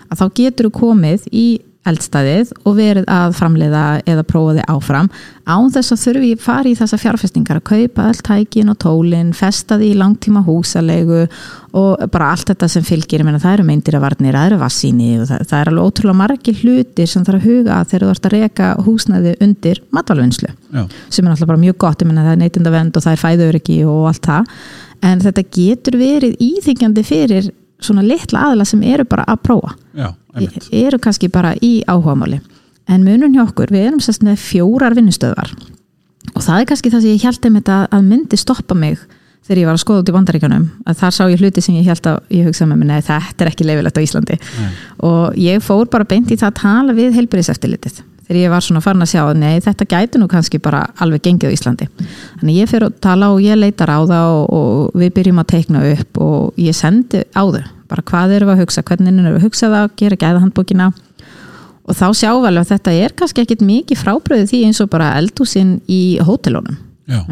að 0.08 0.20
þá 0.20 0.26
getur 0.38 0.68
þú 0.68 0.74
komið 0.78 1.26
í 1.34 1.46
eldstæðið 1.88 2.52
og 2.62 2.76
verið 2.78 3.08
að 3.12 3.34
framleiða 3.38 3.84
eða 4.08 4.24
prófa 4.28 4.56
þið 4.58 4.68
áfram. 4.74 5.10
Án 5.48 5.70
þess 5.72 5.94
að 5.94 6.02
þurfi 6.02 6.30
fari 6.44 6.72
í 6.74 6.78
þessa 6.78 6.98
fjárfestingar 7.00 7.60
að 7.60 7.66
kaupa 7.70 8.08
allt 8.10 8.22
tækin 8.26 8.72
og 8.72 8.78
tólin 8.84 9.30
festa 9.36 9.78
því 9.80 9.92
í 9.92 9.98
langtíma 9.98 10.42
húsalegu 10.44 11.22
og 11.78 12.04
bara 12.12 12.32
allt 12.32 12.50
þetta 12.52 12.68
sem 12.72 12.84
fylgir. 12.84 13.24
Menna, 13.24 13.40
það 13.42 13.58
eru 13.58 13.68
meindiravarnir, 13.70 14.36
það 14.36 14.50
eru 14.50 14.60
vassíni 14.62 15.12
og 15.20 15.28
það, 15.30 15.46
það 15.50 15.60
er 15.60 15.70
alveg 15.72 15.88
ótrúlega 15.88 16.20
margi 16.22 16.56
hlutir 16.62 17.10
sem 17.10 17.24
þarf 17.26 17.40
að 17.40 17.48
huga 17.48 17.78
þegar 17.88 18.04
þú 18.06 18.12
ert 18.14 18.28
að 18.28 18.36
reyka 18.36 18.72
húsnaði 18.86 19.36
undir 19.44 19.82
matvalvinnslu 19.94 20.52
sem 20.68 21.24
er 21.24 21.32
alltaf 21.32 21.48
bara 21.48 21.60
mjög 21.60 21.78
gott, 21.80 22.04
menna, 22.04 22.26
það 22.26 22.36
er 22.36 22.42
neytindavend 22.42 22.98
og 22.98 23.04
það 23.04 23.14
er 23.16 23.22
fæðauriki 23.22 23.78
og 23.88 24.10
allt 24.10 24.28
það. 24.28 24.52
En 25.08 25.22
þetta 25.22 25.44
getur 25.54 25.98
verið 26.00 26.36
íþingjandi 26.42 27.04
fyrir 27.06 27.50
svona 27.82 28.04
litla 28.04 28.48
aðla 28.50 28.66
sem 28.68 28.82
eru 28.82 29.04
bara 29.08 29.26
að 29.28 29.42
prófa. 29.48 29.74
Já, 29.94 30.08
eru 30.72 30.98
kannski 31.02 31.30
bara 31.32 31.54
í 31.62 31.78
áhugamáli. 31.86 32.40
En 32.88 33.04
munun 33.04 33.34
hjá 33.36 33.44
okkur, 33.44 33.72
við 33.74 33.90
erum 33.90 34.00
sérst 34.00 34.24
með 34.24 34.40
fjórar 34.40 34.96
vinnustöðvar. 34.96 35.52
Og 36.34 36.42
það 36.44 36.60
er 36.60 36.68
kannski 36.70 36.92
það 36.92 37.04
sem 37.04 37.14
ég 37.16 37.24
held 37.28 37.48
um 37.48 37.56
þetta 37.60 37.78
að 37.94 38.04
myndi 38.08 38.38
stoppa 38.40 38.76
mig 38.78 38.98
þegar 39.48 39.60
ég 39.62 39.68
var 39.68 39.78
að 39.78 39.82
skoða 39.82 40.02
út 40.02 40.10
í 40.10 40.14
vandaríkanum 40.16 40.64
að 40.84 40.98
þar 41.00 41.14
sá 41.16 41.22
ég 41.30 41.40
hluti 41.40 41.62
sem 41.64 41.76
ég 41.78 41.88
held 41.88 42.08
að 42.10 42.18
ég 42.34 42.48
hugsa 42.48 42.66
með 42.68 42.82
mér, 42.82 43.04
þetta 43.06 43.44
er 43.44 43.50
ekki 43.52 43.64
leifilegt 43.64 43.96
á 43.96 44.04
Íslandi. 44.04 44.36
Nei. 44.36 44.72
og 45.08 45.38
ég 45.40 45.64
fór 45.64 45.88
bara 45.88 46.08
beint 46.08 46.32
í 46.32 46.36
það 46.36 46.50
að 46.50 46.58
tala 46.60 46.96
við 46.98 47.16
heilbyrðiseftilitið 47.16 48.02
þegar 48.28 48.40
ég 48.42 48.52
var 48.52 48.64
svona 48.64 48.84
farin 48.84 49.04
að 49.04 49.10
sjá 49.14 49.22
að 49.24 49.40
nei, 49.40 49.56
þetta 49.64 49.88
gæti 49.88 50.20
nú 50.20 50.28
kannski 50.30 50.60
bara 50.62 50.84
alveg 51.00 51.24
gengið 51.24 51.50
á 51.50 51.56
Íslandi. 51.56 51.88
Þannig 52.40 52.60
ég 52.60 52.70
fyrir 52.70 52.88
að 52.90 53.00
tala 53.04 53.32
og 53.34 53.42
ég 53.42 53.58
leitar 53.58 53.90
á 53.90 53.98
það 54.04 54.36
og, 54.36 54.46
og 54.58 55.02
við 55.02 55.12
byrjum 55.16 55.42
að 55.42 55.50
teikna 55.54 55.84
upp 55.94 56.22
og 56.24 56.60
ég 56.60 56.76
sendi 56.76 57.24
á 57.32 57.42
þau. 57.42 57.64
Bara 57.88 58.04
hvað 58.04 58.34
eru 58.36 58.50
við 58.50 58.54
að 58.54 58.64
hugsa, 58.66 58.84
hvernig 58.84 59.14
eru 59.14 59.32
við 59.32 59.40
að 59.40 59.46
hugsa 59.48 59.72
það 59.72 59.94
gera 60.02 60.20
gæða 60.20 60.42
handbókina 60.44 60.90
og 61.88 61.96
þá 61.96 62.08
sjáum 62.16 62.44
að 62.44 62.66
þetta 62.68 62.92
er 62.92 63.14
kannski 63.16 63.44
ekkit 63.44 63.64
mikið 63.64 64.02
frábröðið 64.02 64.50
því 64.50 64.60
eins 64.66 64.82
og 64.84 64.90
bara 64.92 65.14
eldúsinn 65.16 65.78
í 65.88 66.18
hótelónum 66.20 66.76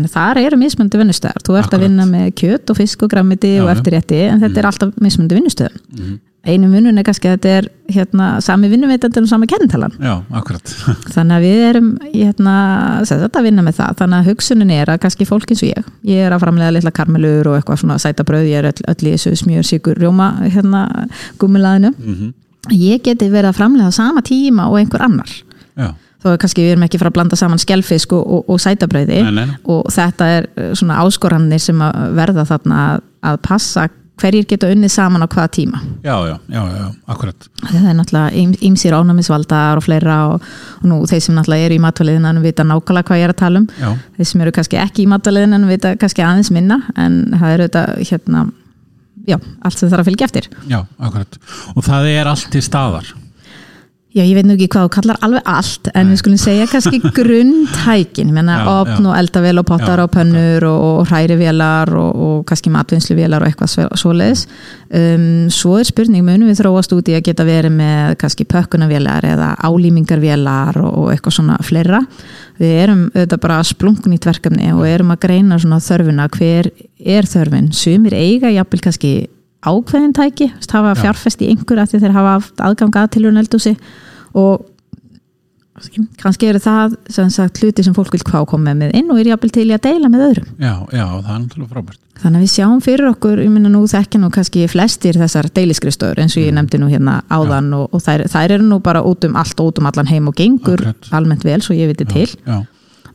þar 0.09 0.41
eru 0.41 0.57
mismundi 0.57 0.97
vinnustöðar, 0.97 1.43
þú 1.45 1.59
ert 1.59 1.67
Akkurat. 1.67 1.75
að 1.77 1.83
vinna 1.85 2.07
með 2.09 2.31
kjött 2.41 2.71
og 2.73 2.79
fisk 2.79 3.03
og 3.05 3.11
grammiti 3.13 3.51
og 3.61 3.69
eftirrétti 3.75 4.23
en 4.31 4.41
þetta 4.41 4.55
mm. 4.55 4.61
er 4.63 4.69
alltaf 4.71 4.95
mismundi 5.05 5.37
vinnustöðar 5.37 5.77
mm 5.77 6.15
einu 6.47 6.69
vinnun 6.71 6.99
er 6.99 7.07
kannski 7.07 7.29
að 7.31 7.37
þetta 7.37 7.53
er 7.59 7.69
hérna, 7.93 8.29
sami 8.45 8.71
vinnuveitandun 8.71 9.27
og 9.27 9.31
sami 9.31 9.49
kenntalan 9.51 9.93
Já, 10.03 10.15
akkurat. 10.39 10.73
Þannig 11.15 11.37
að 11.37 11.45
við 11.47 11.65
erum 11.69 11.91
hérna, 12.13 12.55
að 13.03 13.47
vinna 13.47 13.65
með 13.67 13.79
það. 13.81 13.99
Þannig 14.01 14.19
að 14.19 14.31
hugsunin 14.31 14.73
er 14.77 14.93
að 14.93 15.03
kannski 15.05 15.29
fólk 15.29 15.53
eins 15.53 15.63
og 15.63 15.71
ég 15.71 15.91
ég 16.07 16.25
er 16.27 16.35
að 16.35 16.43
framlega 16.47 16.75
litla 16.77 16.95
karmelur 16.95 17.51
og 17.51 17.59
eitthvað 17.59 17.83
svona 17.83 17.99
sæta 18.03 18.27
bröð, 18.27 18.49
ég 18.51 18.63
er 18.63 18.71
öll, 18.71 18.87
öll 18.93 19.11
í 19.11 19.15
þessu 19.15 19.35
smjör 19.43 19.67
síkur 19.67 20.01
rjóma 20.01 20.33
hérna 20.45 20.87
gummilaðinu 21.41 21.93
mm 21.93 22.15
-hmm. 22.15 22.33
ég 22.73 23.03
geti 23.03 23.31
verið 23.31 23.53
að 23.53 23.59
framlega 23.61 23.91
sama 23.91 24.23
tíma 24.23 24.69
og 24.71 24.79
einhver 24.79 25.03
annar. 25.03 25.31
Já. 25.77 25.95
Þó 26.25 26.37
kannski 26.41 26.63
við 26.63 26.73
erum 26.73 26.83
ekki 26.83 26.99
frá 26.99 27.11
að 27.11 27.13
blanda 27.13 27.37
saman 27.37 27.59
skjálfisk 27.59 28.13
og, 28.13 28.25
og, 28.27 28.49
og 28.51 28.61
sætabröði 28.61 29.21
og 29.65 29.93
þetta 29.93 30.27
er 30.27 30.49
svona 30.75 30.99
áskoranir 31.05 31.61
sem 31.61 31.83
að 31.83 32.17
verða 32.17 32.45
þarna 32.45 33.01
að 33.23 33.37
passa 33.43 33.89
hverjir 34.21 34.47
geta 34.49 34.69
unnið 34.73 34.93
saman 34.93 35.25
á 35.25 35.29
hvaða 35.29 35.51
tíma. 35.53 35.81
Já, 36.05 36.15
já, 36.29 36.37
já, 36.49 36.63
já, 36.73 36.87
akkurat. 37.13 37.49
Það 37.63 37.89
er 37.91 37.97
náttúrulega 37.99 38.45
ýmsir 38.69 38.97
ánæmisvaldar 38.97 39.81
og 39.81 39.85
fleira 39.85 40.17
og, 40.33 40.47
og 40.81 40.87
nú 40.89 41.01
þeir 41.11 41.25
sem 41.27 41.37
náttúrulega 41.37 41.69
eru 41.69 41.77
í 41.77 41.83
matvaliðinu 41.85 42.45
vita 42.45 42.65
nákvæmlega 42.65 43.11
hvað 43.11 43.21
ég 43.21 43.29
er 43.29 43.35
að 43.35 43.41
tala 43.43 43.63
um. 43.63 43.69
Já. 43.77 43.91
þeir 44.17 44.31
sem 44.33 44.47
eru 44.47 44.55
kannski 44.57 44.81
ekki 44.81 45.05
í 45.05 45.11
matvaliðinu 45.13 45.69
vita 45.69 45.93
kannski 46.01 46.25
aðeins 46.25 46.53
minna 46.55 46.81
en 46.97 47.21
það 47.37 47.59
eru 47.59 47.69
þetta 47.69 47.85
hérna, 48.01 48.47
já, 49.29 49.37
allt 49.37 49.77
sem 49.77 49.87
það 49.87 49.95
þarf 49.97 50.07
að 50.07 50.11
fylgja 50.11 50.31
eftir. 50.31 50.51
Já, 50.73 50.81
akkurat, 50.97 51.41
og 51.75 51.89
það 51.91 52.11
er 52.15 52.33
allt 52.33 52.51
til 52.57 52.65
staðar 52.65 53.15
Já, 54.17 54.23
ég 54.25 54.33
veit 54.33 54.47
nú 54.49 54.55
ekki 54.55 54.71
hvað 54.73 54.87
þú 54.87 54.91
kallar 54.95 55.19
alveg 55.27 55.49
allt 55.53 55.89
en 55.91 56.07
Nei. 56.07 56.15
við 56.15 56.19
skulum 56.23 56.39
segja 56.41 56.67
kannski 56.71 57.01
grunntækin 57.19 58.31
menna 58.33 58.55
opn 58.79 59.11
og 59.11 59.13
eldavél 59.13 59.61
og 59.61 59.67
pottar 59.69 60.01
já, 60.01 60.05
og 60.07 60.15
pönnur 60.15 60.65
og, 60.71 60.85
og 61.03 61.11
hrærivélar 61.11 61.93
og, 61.93 62.23
og 62.25 62.39
kannski 62.49 62.73
matvinnsluvélar 62.73 63.45
og 63.45 63.51
eitthvað 63.51 63.93
svoleiðis. 64.01 64.47
Um, 64.89 65.27
svo 65.53 65.75
er 65.77 65.91
spurning 65.91 66.25
munum 66.25 66.49
við 66.49 66.63
þróast 66.63 66.95
út 66.97 67.11
í 67.13 67.19
að 67.19 67.27
geta 67.29 67.45
verið 67.45 67.77
með 67.77 68.15
kannski 68.23 68.49
pökkunavélar 68.49 69.29
eða 69.35 69.51
álýmingarvélar 69.69 70.81
og, 70.81 70.97
og 71.03 71.13
eitthvað 71.13 71.37
svona 71.37 71.61
fleira? 71.61 72.01
Við 72.57 72.75
erum 72.87 73.05
auðvitað 73.11 73.45
bara 73.45 73.61
splungnýtt 73.69 74.31
verkefni 74.31 74.73
og 74.73 74.87
erum 74.89 75.13
að 75.13 75.27
greina 75.27 75.61
svona 75.61 75.83
þörfuna 75.85 76.31
hver 76.39 76.73
er 77.05 77.29
þörfin, 77.29 77.69
sumir 77.77 78.17
eiga 78.17 78.49
jafnvel 78.57 78.81
kannski 78.89 79.15
ákveðin 79.67 80.17
tæki, 80.17 80.51
hafa 80.73 80.97
fjárfest 80.97 81.45
í 81.45 81.53
einhver 81.53 81.85
að 81.85 81.99
þeir 81.99 82.17
hafa 82.17 82.37
aðgang 82.65 82.97
að 82.97 83.13
tilhörun 83.17 83.45
eldúsi 83.45 83.77
og 84.37 84.65
kannski 86.23 86.49
eru 86.49 86.61
það 86.63 86.95
sem 87.13 87.29
sagt 87.33 87.61
hluti 87.61 87.85
sem 87.85 87.95
fólk 87.97 88.15
vil 88.15 88.23
hvað 88.25 88.47
koma 88.49 88.73
með 88.77 88.95
inn 88.97 89.11
og 89.13 89.21
er 89.21 89.35
jápil 89.35 89.51
til 89.53 89.67
að 89.75 89.83
deila 89.85 90.09
með 90.13 90.23
öðrum 90.31 90.47
Já, 90.57 90.73
já, 90.89 91.05
það 91.05 91.33
er 91.35 91.41
náttúrulega 91.43 91.73
frábært 91.75 92.03
Þannig 92.17 92.39
að 92.39 92.45
við 92.47 92.53
sjáum 92.55 92.79
fyrir 92.81 93.09
okkur, 93.11 93.43
ég 93.45 93.51
minna 93.53 93.69
nú 93.69 93.83
þekkja 93.93 94.21
nú 94.23 94.31
kannski 94.33 94.63
flestir 94.73 95.19
þessar 95.21 95.51
deiliskrifstöður 95.59 96.23
eins 96.23 96.37
og 96.39 96.47
ég 96.47 96.55
mm. 96.55 96.57
nefndi 96.63 96.81
nú 96.81 96.89
hérna 96.89 97.19
áðan 97.29 97.69
já. 97.69 97.77
og, 97.77 97.91
og 97.93 98.05
þær, 98.07 98.25
þær 98.33 98.55
eru 98.57 98.69
nú 98.71 98.79
bara 98.87 99.03
út 99.05 99.27
um 99.29 99.37
allt 99.37 99.61
og 99.61 99.69
út 99.69 99.83
um 99.83 99.91
allan 99.91 100.09
heim 100.09 100.31
og 100.33 100.39
gengur 100.39 100.81
Akkurat. 100.81 101.13
almennt 101.19 101.45
vel 101.45 101.61
svo 101.61 101.77
ég 101.77 101.93
viti 101.93 102.09
til 102.09 102.31
já 102.33 102.63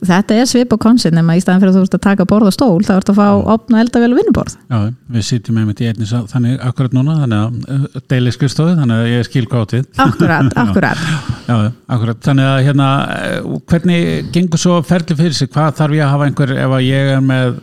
þetta 0.06 0.36
er 0.38 0.48
svip 0.50 0.72
og 0.74 0.80
konsin 0.82 1.14
nema 1.16 1.36
í 1.36 1.42
staðan 1.42 1.62
fyrir 1.62 1.72
að 1.72 1.78
þú 1.78 1.82
ert 1.86 1.96
að 1.98 2.02
taka 2.06 2.26
borð 2.28 2.50
og 2.50 2.54
stól 2.56 2.84
þá 2.86 2.92
ert 2.96 3.12
að 3.12 3.18
fá 3.18 3.26
opna 3.54 3.82
eldavél 3.82 4.10
og 4.12 4.20
vinnuborð. 4.20 4.56
Já, 4.72 4.78
við 5.14 5.26
sitjum 5.28 5.58
með 5.58 5.68
mitt 5.70 5.82
í 5.82 5.88
einnig 5.90 6.12
þannig 6.32 6.64
akkurat 6.68 6.96
núna, 6.96 7.16
þannig 7.22 7.42
að 7.42 7.76
uh, 7.76 8.04
deilis 8.12 8.38
skrifstofu, 8.38 8.76
þannig 8.78 9.02
að 9.02 9.10
ég 9.12 9.28
skil 9.28 9.44
gátið 9.50 10.02
Akkurat, 10.02 10.56
akkurat 10.62 11.04
Já, 11.50 11.56
akkurat, 11.96 12.22
þannig 12.26 12.48
að 12.50 12.62
hérna 12.68 12.88
uh, 13.16 13.58
hvernig 13.70 14.32
gengur 14.34 14.62
svo 14.62 14.78
ferli 14.86 15.18
fyrir 15.18 15.36
sig? 15.38 15.50
Hvað 15.52 15.76
þarf 15.80 15.98
ég 15.98 16.06
að 16.06 16.14
hafa 16.16 16.30
einhver 16.30 16.54
ef 16.56 16.76
að 16.78 16.86
ég 16.86 17.12
er 17.16 17.22
með 17.26 17.60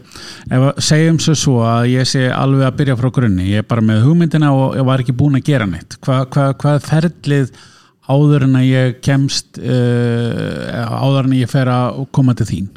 ef 0.50 0.68
að 0.70 0.84
segjum 0.90 1.20
svo 1.24 1.36
svo 1.40 1.58
að 1.68 1.90
ég 1.94 2.08
sé 2.10 2.28
alveg 2.34 2.70
að 2.70 2.80
byrja 2.80 3.00
frá 3.00 3.12
grunni, 3.20 3.50
ég 3.54 3.64
er 3.64 3.68
bara 3.70 3.86
með 3.86 4.06
hugmyndina 4.08 4.54
og 4.56 4.78
ég 4.80 4.88
var 4.88 5.04
ekki 5.04 5.18
búin 5.18 5.40
að 5.40 5.48
gera 5.52 5.68
neitt. 5.70 6.00
Hva, 6.06 6.24
hva 6.30 6.78
ferlið 6.84 7.52
áður 8.10 8.48
en 8.48 8.60
að 8.60 8.68
ég 8.68 9.00
kemst 9.06 9.62
uh, 9.62 11.06
áður 11.06 11.30
en 11.30 11.40
ég 11.40 11.52
fer 11.52 11.70
að 11.72 12.04
koma 12.16 12.36
til 12.38 12.50
þín? 12.50 12.70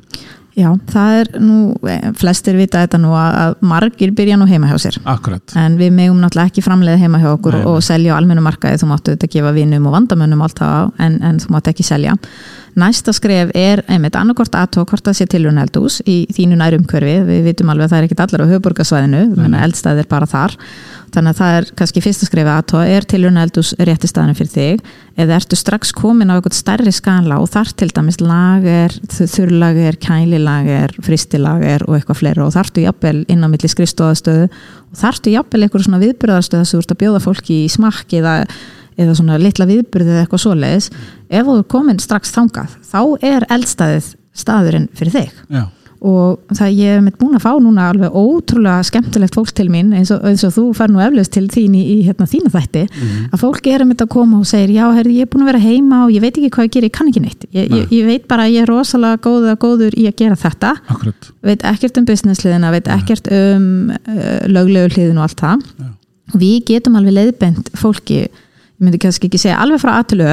Já, 0.52 0.68
það 0.92 1.14
er 1.16 1.28
nú, 1.40 1.58
eh, 1.88 2.10
flestir 2.20 2.58
vita 2.58 2.82
þetta 2.82 2.98
nú 3.00 3.14
að, 3.16 3.36
að 3.40 3.54
margir 3.64 4.10
byrja 4.12 4.36
nú 4.36 4.44
heima 4.50 4.68
hjá 4.68 4.76
sér. 4.84 4.98
Akkurat, 5.08 5.54
en 5.56 5.78
við 5.80 5.94
megum 5.96 6.18
náttúrulega 6.20 6.52
ekki 6.52 6.64
framleiða 6.66 7.00
heima 7.00 7.20
hjá 7.22 7.30
okkur 7.30 7.56
Nei, 7.56 7.64
og 7.70 7.78
selja 7.84 8.12
á 8.12 8.18
almennu 8.20 8.44
markaði. 8.44 8.82
Þú 8.82 8.88
máttu 8.90 9.14
þetta 9.14 9.30
gefa 9.32 9.54
vinum 9.56 9.88
og 9.88 9.96
vandamönnum 9.96 10.44
allt 10.44 10.60
það 10.60 10.90
en, 11.06 11.16
en 11.24 11.40
þú 11.40 11.54
máttu 11.56 11.72
ekki 11.72 11.88
selja 11.88 12.18
næsta 12.78 13.12
skref 13.14 13.52
er 13.58 13.82
einmitt 13.90 14.16
annarkort 14.18 14.54
aðtók 14.56 14.92
hvort 14.92 15.04
það 15.06 15.18
sé 15.18 15.26
tilhörun 15.30 15.60
eldús 15.62 16.00
í 16.08 16.22
þínu 16.32 16.56
nærumhverfi, 16.60 17.18
við 17.28 17.46
vitum 17.50 17.70
alveg 17.72 17.86
að 17.86 17.92
það 17.92 18.00
er 18.00 18.08
ekkit 18.08 18.24
allar 18.24 18.42
á 18.44 18.50
höfuborgarsvæðinu, 18.52 19.22
eldstæð 19.60 20.02
er 20.02 20.08
bara 20.10 20.28
þar. 20.30 20.56
Þannig 21.12 21.34
að 21.34 21.40
það 21.42 21.54
er 21.58 21.66
kannski 21.76 22.00
fyrsta 22.00 22.24
skrefi 22.24 22.48
aðtók, 22.48 22.88
er 22.88 23.04
tilhörun 23.04 23.40
eldús 23.42 23.74
rétti 23.76 24.08
staðinu 24.08 24.36
fyrir 24.38 24.52
þig? 24.54 24.92
Eða 25.20 25.36
ertu 25.36 25.58
strax 25.60 25.92
komin 25.92 26.32
á 26.32 26.34
eitthvað 26.38 26.56
stærri 26.56 26.92
skala 26.96 27.36
og 27.42 27.50
þar 27.52 27.68
til 27.76 27.90
dæmis 27.92 28.16
lager, 28.24 28.96
þurrlager, 29.12 29.98
kælilager 30.00 30.96
fristilager 31.04 31.84
og 31.84 31.98
eitthvað 31.98 32.20
fleira 32.22 32.46
og 32.46 32.54
þartu 32.56 32.86
jafnvel 32.86 33.18
inn 33.28 33.44
á 33.44 33.52
milli 33.52 33.68
skrifstóðastöðu 33.68 34.48
og 34.48 35.02
þartu 35.02 35.36
jafnvel 35.36 35.66
eitthvað 35.66 35.84
svona 35.90 36.00
viðbyrðastöð 36.00 36.64
eða 38.96 39.12
eða 39.12 39.18
svona 39.20 39.38
litla 39.42 39.68
viðbyrðið 39.68 40.22
eitthvað 40.22 40.44
svoleiðis 40.46 40.90
ef 41.28 41.46
þú 41.46 41.58
er 41.58 41.68
komin 41.76 42.02
strax 42.02 42.34
þangað 42.34 42.74
þá 42.88 43.00
er 43.28 43.46
eldstæðið 43.52 44.10
staðurinn 44.42 44.90
fyrir 44.96 45.16
þig. 45.18 45.40
Já, 45.52 45.64
og 46.02 46.54
það 46.56 46.72
ég 46.80 46.96
hef 46.96 47.02
mitt 47.04 47.18
búin 47.20 47.36
að 47.38 47.44
fá 47.44 47.52
núna 47.62 47.84
alveg 47.92 48.14
ótrúlega 48.18 48.82
skemmtilegt 48.88 49.36
fólk 49.38 49.52
til 49.54 49.68
mín 49.70 49.92
eins 49.94 50.10
og, 50.10 50.24
eins 50.26 50.42
og 50.48 50.50
þú 50.56 50.64
fær 50.74 50.90
nú 50.90 50.98
eflaust 51.04 51.30
til 51.36 51.44
þín 51.52 51.76
í, 51.78 51.82
í 51.92 51.96
hérna, 52.08 52.26
þína 52.26 52.50
þætti 52.50 52.82
að 53.28 53.36
fólk 53.38 53.68
er 53.70 53.84
um 53.84 53.92
þetta 53.92 54.08
að 54.08 54.12
koma 54.16 54.40
og 54.40 54.48
segir 54.50 54.72
já, 54.74 54.82
herri, 54.96 55.14
ég 55.20 55.28
er 55.28 55.30
búin 55.30 55.44
að 55.44 55.52
vera 55.52 55.62
heima 55.62 56.00
og 56.08 56.14
ég 56.16 56.24
veit 56.24 56.32
ekki 56.32 56.50
hvað 56.56 56.66
ég 56.66 56.74
ger, 56.74 56.88
ég 56.88 56.94
kann 56.96 57.12
ekki 57.12 57.22
neitt. 57.22 57.46
Ég, 57.54 57.70
ég, 57.70 57.94
ég 57.94 58.10
veit 58.10 58.26
bara 58.30 58.48
að 58.48 58.56
ég 58.56 58.66
er 58.66 58.72
rosalega 58.72 59.22
góða, 59.22 59.54
góður 59.62 59.94
í 59.94 60.08
að 60.10 60.18
gera 60.24 60.40
þetta. 60.42 60.74
Akkurat. 60.90 61.32
Veit 61.52 61.66
ekkert 61.70 62.02
um 62.02 62.08
businessliðina, 62.10 62.74
veit 62.74 62.90
ekkert 62.90 63.30
um 63.38 63.68
uh, 63.94 64.38
löglegu 64.50 64.96
hliðin 64.96 65.22
og 65.22 65.28
allt 65.28 65.44
það. 65.46 65.66
Já. 65.78 65.90
við 66.32 66.58
getum 66.72 66.98
alveg 66.98 67.18
leiðbent 67.20 67.70
fólki 67.78 68.24
myndi 68.84 69.00
kannski 69.02 69.28
ekki 69.28 69.40
segja 69.40 69.58
alveg 69.62 69.82
frá 69.82 69.94
aðtölu 69.98 70.28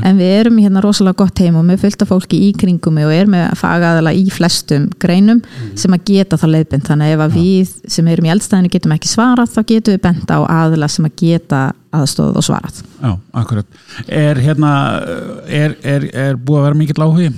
en 0.00 0.20
við 0.20 0.34
erum 0.38 0.60
hérna 0.62 0.82
rosalega 0.84 1.20
gott 1.22 1.42
heim 1.42 1.58
og 1.60 1.66
með 1.68 1.84
fullt 1.84 2.04
af 2.04 2.12
fólki 2.12 2.40
í 2.48 2.52
kringum 2.58 3.00
og 3.02 3.14
erum 3.14 3.34
með 3.36 3.52
fagaðala 3.60 4.14
í 4.16 4.26
flestum 4.32 4.88
greinum 5.02 5.42
sem 5.78 5.94
að 5.96 6.06
geta 6.12 6.38
það 6.40 6.56
leiðbent 6.56 6.88
þannig 6.90 7.14
ef 7.16 7.26
að 7.26 7.36
við 7.38 7.74
sem 7.96 8.10
erum 8.10 8.28
í 8.28 8.32
eldstæðinu 8.34 8.72
getum 8.72 8.96
ekki 8.96 9.12
svarað 9.12 9.52
þá 9.54 9.60
getum 9.62 9.96
við 9.96 10.02
bent 10.08 10.34
á 10.34 10.38
aðla 10.44 10.90
sem 10.90 11.08
að 11.08 11.16
geta 11.20 11.68
aðstóð 11.90 12.38
og 12.38 12.44
svarað. 12.46 12.80
Já, 13.00 13.14
akkurat. 13.40 13.80
Er 14.06 14.38
hérna, 14.38 14.72
er, 15.46 15.74
er, 15.82 16.06
er 16.14 16.38
búið 16.38 16.60
að 16.60 16.66
vera 16.68 16.78
mikill 16.78 17.02
áhugi? 17.02 17.30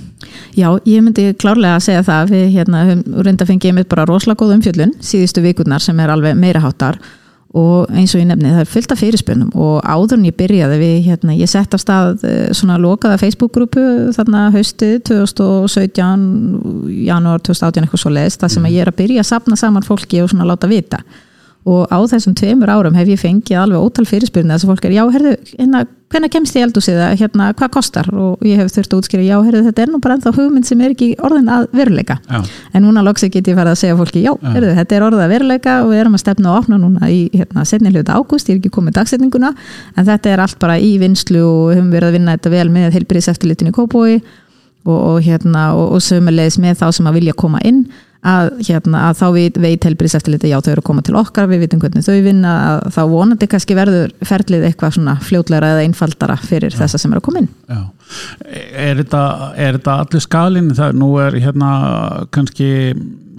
Já, 0.53 0.67
ég 0.85 1.01
myndi 1.01 1.25
klárlega 1.41 1.79
að 1.79 1.85
segja 1.87 2.05
það. 2.05 2.33
Við 2.35 2.45
hérna, 2.57 2.83
reynda 3.25 3.47
fengið 3.49 3.77
með 3.79 3.89
bara 3.95 4.05
rosalega 4.09 4.43
góð 4.43 4.55
umfjöllun 4.59 4.95
síðustu 5.03 5.43
vikurnar 5.45 5.83
sem 5.83 5.99
er 6.03 6.13
alveg 6.13 6.37
meira 6.37 6.61
háttar 6.63 7.01
og 7.53 7.89
eins 7.93 8.15
og 8.15 8.21
ég 8.23 8.25
nefni 8.29 8.49
það 8.49 8.63
er 8.63 8.69
fullt 8.71 8.93
af 8.95 9.01
fyrirspunum 9.01 9.51
og 9.53 9.75
áður 9.85 10.17
en 10.17 10.25
ég 10.25 10.37
byrjaði 10.37 10.77
við 10.81 10.95
hérna, 11.05 11.35
ég 11.37 11.49
sett 11.51 11.75
af 11.75 11.81
stað 11.83 12.23
eh, 12.25 12.47
svona 12.57 12.79
lokaða 12.81 13.19
Facebook-grúpu 13.21 13.83
þarna 14.15 14.47
haustið 14.55 14.95
2017 15.11 16.23
janúar 17.05 17.43
2018 17.45 17.85
eitthvað 17.85 18.01
svo 18.01 18.13
leiðist 18.15 18.41
það 18.41 18.55
sem 18.55 18.65
að 18.65 18.73
ég 18.73 18.85
er 18.85 18.91
að 18.93 18.99
byrja 19.03 19.21
að 19.21 19.29
sapna 19.29 19.59
saman 19.59 19.85
fólki 19.85 20.23
og 20.23 20.33
svona 20.33 20.49
láta 20.49 20.71
vita 20.71 21.03
og 21.63 21.87
á 21.87 21.97
þessum 22.11 22.35
tveimur 22.35 22.71
árum 22.71 22.95
hef 22.97 23.07
ég 23.07 23.19
fengið 23.21 23.59
alveg 23.61 23.79
ótal 23.79 24.03
fyrirspurni 24.07 24.51
þess 24.51 24.65
að 24.65 24.71
fólk 24.73 24.87
er 24.87 24.95
já, 24.97 25.03
herðu, 25.13 25.33
hérna, 25.53 25.83
hvenær 26.11 26.31
kemst 26.33 26.57
ég 26.57 26.65
eldúsið 26.67 26.97
eða 26.97 27.13
hérna, 27.21 27.47
hvað 27.55 27.71
kostar? 27.77 28.09
Og 28.11 28.43
ég 28.45 28.59
hef 28.59 28.73
þurft 28.73 28.91
að 28.91 28.99
útskýra, 28.99 29.23
já, 29.23 29.37
herðu, 29.45 29.61
þetta 29.69 29.85
er 29.85 29.93
nú 29.93 30.01
bara 30.03 30.17
ennþá 30.17 30.33
hugmynd 30.35 30.67
sem 30.67 30.83
er 30.83 30.91
ekki 30.91 31.09
orðin 31.23 31.47
að 31.55 31.69
veruleika. 31.79 32.19
Já, 32.27 32.43
en 32.75 32.85
núna 32.85 33.05
loksið 33.07 33.33
get 33.37 33.49
ég 33.49 33.57
farið 33.57 33.77
að 33.77 33.79
segja 33.79 33.97
fólki, 34.01 34.25
já, 34.27 34.33
herðu, 34.43 34.75
þetta 34.81 34.97
er 34.99 35.07
orðið 35.07 35.23
að 35.23 35.33
veruleika 35.37 35.79
og 35.85 35.91
við 35.93 36.03
erum 36.03 36.19
að 36.19 36.23
stefna 36.25 36.51
og 36.51 36.61
opna 36.61 36.81
núna 36.83 37.09
í 37.09 37.19
hérna, 37.31 37.65
setni 37.69 37.95
hluta 37.95 38.19
ágúst, 38.19 38.51
ég 38.51 38.59
er 38.59 38.61
ekki 38.61 38.75
komið 38.75 38.99
dagsetninguna 38.99 39.55
en 39.95 40.07
þetta 40.11 40.35
er 40.35 40.43
allt 40.43 40.59
bara 40.61 40.77
í 40.77 40.93
vinslu 41.01 41.47
og 41.47 41.73
höfum 41.77 41.91
verið 41.95 42.11
að 42.11 42.17
vinna 42.19 42.37
þetta 42.37 42.53
vel 42.57 42.69
með 42.75 42.97
heilbyrðiseftirlitinu 42.99 43.71
í 43.71 43.77
Kópói 43.79 44.15
og, 44.83 44.97
og, 44.97 45.19
hérna, 45.23 45.69
og, 45.77 45.95
og 45.95 46.03
sömulegis 46.03 46.59
með 46.61 46.81
þá 46.83 46.89
sem 46.99 47.07
að 47.09 47.21
vilja 47.21 47.37
koma 47.39 47.63
inn 47.63 47.85
að, 48.23 48.51
hérna, 48.67 49.07
að 49.09 49.19
þá 49.19 49.25
veit, 49.35 49.59
veit 49.63 49.87
helbriðseftiliti 49.87 50.51
já 50.51 50.57
þau 50.59 50.71
eru 50.73 50.83
að 50.83 50.89
koma 50.89 51.05
til 51.05 51.17
okkar, 51.19 51.49
við 51.51 51.65
vitum 51.65 51.83
hvernig 51.83 52.05
þau 52.05 52.19
vinna 52.25 52.53
þá 52.93 53.01
vonandi 53.11 53.49
kannski 53.51 53.77
verður 53.77 54.13
ferlið 54.25 54.67
eitthvað 54.69 54.97
svona 54.97 55.17
fljótlegra 55.23 55.73
eða 55.75 55.87
einfaldara 55.87 56.37
fyrir 56.39 56.75
þessa 56.77 57.01
sem 57.01 57.11
eru 57.11 57.23
að 57.23 57.27
koma 57.29 57.43
inn. 57.43 57.51
Já 57.67 57.83
Er 58.45 59.01
þetta, 59.01 59.25
er 59.57 59.77
þetta 59.77 59.97
allir 60.03 60.23
skalin? 60.23 60.71
Það 60.77 60.97
nú 61.01 61.11
er 61.23 61.37
hérna 61.43 61.73
kannski 62.33 62.71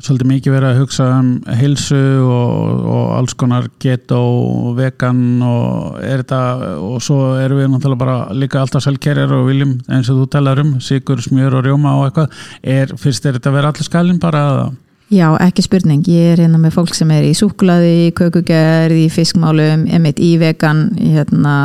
svolítið 0.03 0.29
mikið 0.29 0.55
verið 0.55 0.69
að 0.71 0.81
hugsa 0.83 1.07
um 1.17 1.29
heilsu 1.61 2.01
og, 2.25 2.81
og 2.95 3.11
alls 3.19 3.35
konar 3.39 3.69
keto 3.83 4.19
og 4.19 4.73
vegan 4.79 5.43
og 5.47 6.01
er 6.03 6.25
þetta 6.25 6.41
og 6.83 7.03
svo 7.05 7.19
erum 7.41 7.61
við 7.61 7.71
náttúrulega 7.73 8.03
bara 8.03 8.17
líka 8.35 8.63
alltaf 8.63 8.85
selkerjar 8.85 9.33
og 9.39 9.49
viljum 9.49 9.77
eins 9.89 10.11
og 10.13 10.23
þú 10.23 10.31
talar 10.35 10.63
um 10.65 10.77
sigur, 10.85 11.23
smjör 11.23 11.61
og 11.61 11.67
rjóma 11.69 11.95
og 12.01 12.09
eitthvað 12.09 12.35
er, 12.63 12.97
fyrst 13.01 13.29
er 13.29 13.39
þetta 13.39 13.55
vera 13.55 13.71
allir 13.73 13.89
skalin 13.89 14.21
bara 14.23 14.45
að 14.51 14.65
Já, 15.13 15.27
ekki 15.45 15.63
spurning, 15.67 16.07
ég 16.09 16.33
er 16.33 16.41
hérna 16.41 16.59
með 16.59 16.79
fólk 16.79 16.95
sem 16.97 17.11
er 17.13 17.27
í 17.29 17.35
súkulaði, 17.37 17.91
í 18.07 18.13
kökugerð, 18.17 18.97
í 19.05 19.09
fiskmálum, 19.13 19.85
emitt 19.93 20.21
í 20.23 20.35
vegan 20.41 20.87
hérna, 20.97 21.57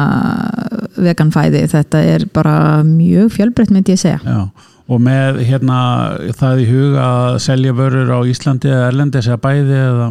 veganfæði 0.99 1.63
þetta 1.71 2.01
er 2.03 2.25
bara 2.35 2.81
mjög 2.83 3.31
fjölbreytt 3.37 3.71
myndi 3.71 3.95
ég 3.95 4.01
segja. 4.01 4.19
Já, 4.25 4.75
og 4.91 5.03
með 5.05 5.39
hérna 5.47 5.79
það 6.35 6.65
í 6.65 6.67
huga 6.73 7.05
að 7.05 7.39
selja 7.47 7.77
vörur 7.77 8.11
á 8.11 8.19
Íslandi 8.27 8.73
eða 8.73 8.89
Erlendis 8.91 9.31
eða 9.31 9.41
bæði 9.47 9.79
eða 9.85 10.09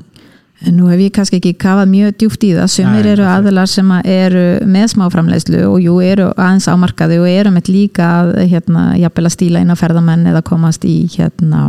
Nú 0.75 0.89
hef 0.91 0.99
ég 0.99 1.13
kannski 1.15 1.39
ekki 1.39 1.53
kafað 1.63 1.87
mjög 1.93 2.15
djúft 2.19 2.43
í 2.43 2.49
það. 2.57 2.67
Sumir 2.73 3.05
Nei, 3.07 3.13
eru 3.13 3.23
er- 3.23 3.29
aðilar 3.37 3.69
sem 3.71 3.91
eru 4.03 4.41
með 4.67 4.87
smáframleyslu 4.91 5.61
og 5.69 5.77
jú 5.85 5.93
eru 6.03 6.33
aðeins 6.35 6.67
ámarkaði 6.67 7.19
og 7.23 7.29
eru 7.31 7.53
með 7.55 7.71
líka 7.71 8.09
að 8.25 8.33
hérna, 8.51 8.83
jafnvel 8.99 9.25
að 9.29 9.35
stíla 9.37 9.63
inn 9.63 9.71
á 9.71 9.77
ferðamenn 9.79 10.27
eða 10.33 10.43
komast 10.43 10.83
í 10.89 10.97
hérna, 11.15 11.69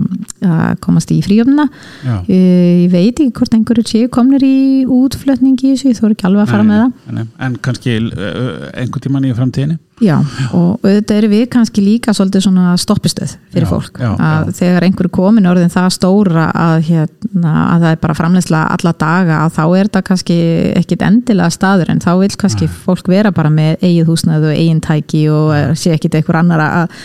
komast 0.82 1.12
í 1.14 1.20
fríöfna 1.22 1.68
Já, 2.02 2.16
ég 2.34 2.90
veit 2.92 3.14
ekki 3.22 3.30
hvort 3.38 3.54
einhverju 3.60 3.86
séu 3.86 4.10
komnir 4.10 4.42
í 4.48 4.86
útflutningi 4.90 5.70
í 5.70 5.76
þessu, 5.76 5.92
ég 5.94 6.00
þóru 6.02 6.18
ekki 6.18 6.26
alveg 6.32 6.48
að 6.48 6.54
fara 6.56 6.66
með 6.66 6.82
það. 6.82 7.14
nei, 7.20 7.28
en 7.46 7.60
kannski 7.70 7.96
uh, 8.10 8.72
einhvern 8.74 9.06
tíman 9.06 9.30
í 9.30 9.36
framtíðinni 9.38 9.78
Já, 10.00 10.16
og 10.56 10.80
auðvitað 10.86 11.18
eru 11.18 11.30
við 11.34 11.42
kannski 11.52 11.84
líka 11.84 12.14
svolítið 12.16 12.46
svona 12.46 12.74
stoppistöð 12.80 13.34
fyrir 13.52 13.66
Já, 13.66 13.70
fólk. 13.70 14.00
já, 14.00 14.12
að 14.16 14.46
já. 14.48 14.54
þegar 14.60 14.86
einhverju 14.88 15.12
komin 15.18 15.50
orðin 15.50 15.74
það 15.74 15.90
stóra 15.96 16.46
að, 16.56 16.76
hérna, 16.88 17.54
að 17.74 17.84
það 17.84 17.90
er 17.92 18.00
bara 18.06 18.16
framleysla 18.16 18.62
alla 18.78 18.94
daga 19.04 19.40
að 19.44 19.58
þá 19.58 19.64
er 19.82 19.92
það 19.98 20.06
kannski 20.10 20.38
ekkit 20.80 21.04
endilega 21.10 21.50
staður 21.52 21.92
en 21.92 22.00
þá 22.04 22.12
vil 22.22 22.32
kannski 22.44 22.70
fólk 22.86 23.12
vera 23.12 23.34
bara 23.36 23.52
með 23.52 23.84
eigið 23.84 24.08
húsnæðu 24.14 24.52
og 24.54 24.56
eigin 24.56 24.82
tæki 24.88 25.26
og 25.36 25.52
sé 25.80 25.92
ekkit 25.98 26.16
einhver 26.22 26.40
annar 26.40 26.64
að 26.64 26.96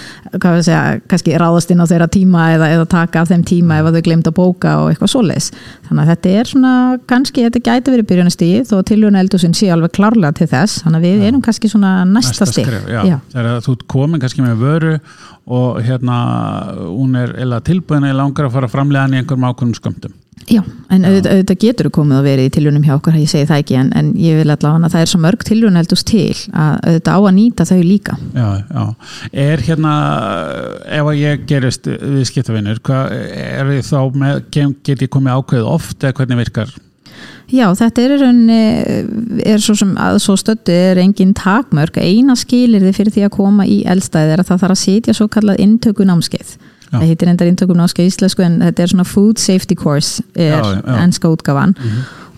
hvað 0.42 0.56
við 0.58 0.64
segja, 0.68 0.82
kannski 1.10 1.36
ráðast 1.40 1.72
inn 1.72 1.82
á 1.82 1.86
þeirra 1.90 2.08
tíma 2.12 2.46
eða, 2.54 2.70
eða 2.76 2.86
taka 2.94 3.22
af 3.22 3.30
þeim 3.30 3.44
tíma 3.48 3.78
ef 3.80 3.88
að 3.88 3.98
þau 3.98 4.04
glemt 4.08 4.30
að 4.30 4.36
bóka 4.38 4.72
og 4.82 4.90
eitthvað 4.92 5.12
svoleiðis. 5.14 5.50
Þannig 5.88 6.02
að 6.02 6.10
þetta 6.12 6.32
er 6.40 6.50
svona, 6.50 6.72
kannski 7.10 7.46
þetta 7.46 7.62
gæti 7.68 7.94
verið 7.94 8.08
byrjunastíð 8.10 8.66
þó 8.70 8.74
að 8.78 8.86
tilhjóna 8.90 9.22
eldúsin 9.24 9.56
sé 9.56 9.70
alveg 9.74 9.94
klárlega 9.98 10.34
til 10.40 10.50
þess, 10.50 10.82
þannig 10.84 11.00
að 11.00 11.06
við 11.08 11.28
erum 11.28 11.44
kannski 11.44 11.70
svona 11.72 11.94
næsta, 12.08 12.50
já. 12.54 13.00
Já. 13.04 13.16
þegar 13.34 13.64
þú 13.64 13.76
komin 13.94 14.22
kannski 14.22 14.44
með 14.44 14.60
vöru 14.64 14.98
og 15.44 15.80
hérna 15.84 16.18
hún 16.80 17.16
er 17.20 17.34
tilbúin 17.64 18.06
eða 18.08 18.22
langar 18.22 18.48
að 18.48 18.56
fara 18.56 18.70
framlega 18.72 19.10
í 19.12 19.20
einhverjum 19.20 19.48
ákveðnum 19.50 19.78
skömmtum 19.78 20.14
Já, 20.44 20.60
en 20.92 21.06
auðvitað, 21.06 21.30
auðvitað 21.32 21.60
getur 21.62 21.88
þú 21.88 21.92
komið 21.96 22.18
að 22.18 22.26
verið 22.28 22.46
í 22.46 22.52
tilhjónum 22.52 22.84
hjá 22.84 22.94
okkur, 22.98 23.16
ég 23.16 23.30
segi 23.30 23.48
það 23.48 23.60
ekki 23.62 23.76
en, 23.80 23.90
en 23.96 24.10
ég 24.20 24.40
vil 24.40 24.52
allavega 24.52 24.88
að 24.88 24.94
það 24.94 25.04
er 25.04 25.10
svo 25.12 25.20
mörg 25.22 25.44
tilhjón 25.48 25.80
eldús 25.80 26.04
til 26.04 26.24
að 26.52 26.74
auðvitað 26.90 27.16
á 27.16 27.20
að 27.20 27.36
nýta 27.38 27.66
þau 27.70 27.78
líka 27.80 28.16
Já, 28.34 28.48
já. 28.68 28.84
Er 29.46 29.64
hérna 29.64 29.94
ef 30.98 31.12
að 31.12 31.20
ég 31.22 31.46
gerist 31.48 31.88
viðskiptavinnur 31.88 32.82
er 33.08 33.72
ég 33.78 33.88
þá 33.88 34.00
með 34.20 34.42
get 34.84 35.06
ég 35.06 35.12
komið 35.12 35.38
ákveðið 35.38 35.70
oft 35.78 36.04
eða 36.04 36.18
hvernig 36.20 36.42
virkar 36.44 36.74
Já, 37.54 37.68
þetta 37.76 38.02
er 38.02 38.12
í 38.14 38.20
rauninni 38.20 39.42
er 39.46 39.60
svo 39.62 39.76
sem 39.78 39.92
að 40.00 40.18
svo 40.24 40.34
stöddu 40.40 40.74
er 40.74 41.00
engin 41.02 41.34
takmörk, 41.36 42.00
eina 42.00 42.34
skilirði 42.38 42.94
fyrir 42.96 43.14
því 43.14 43.26
að 43.26 43.34
koma 43.36 43.66
í 43.68 43.82
eldstæði 43.88 44.34
er 44.34 44.42
að 44.42 44.48
það 44.50 44.62
þarf 44.64 44.74
að 44.74 44.80
setja 44.80 45.16
svo 45.16 45.28
kallað 45.30 45.60
inntöku 45.62 46.06
námskeið. 46.08 46.56
Það 47.00 47.08
heitir 47.12 47.32
endar 47.32 47.50
inntöku 47.50 47.74
námskeið 47.78 48.06
í 48.06 48.12
íslensku 48.12 48.44
en 48.46 48.60
þetta 48.62 48.82
er 48.86 48.92
svona 48.94 49.04
food 49.08 49.38
safety 49.42 49.74
course 49.74 50.22
er 50.34 50.58
Já, 50.58 50.80
já. 50.80 50.96
enska 51.04 51.28
útgafan 51.32 51.74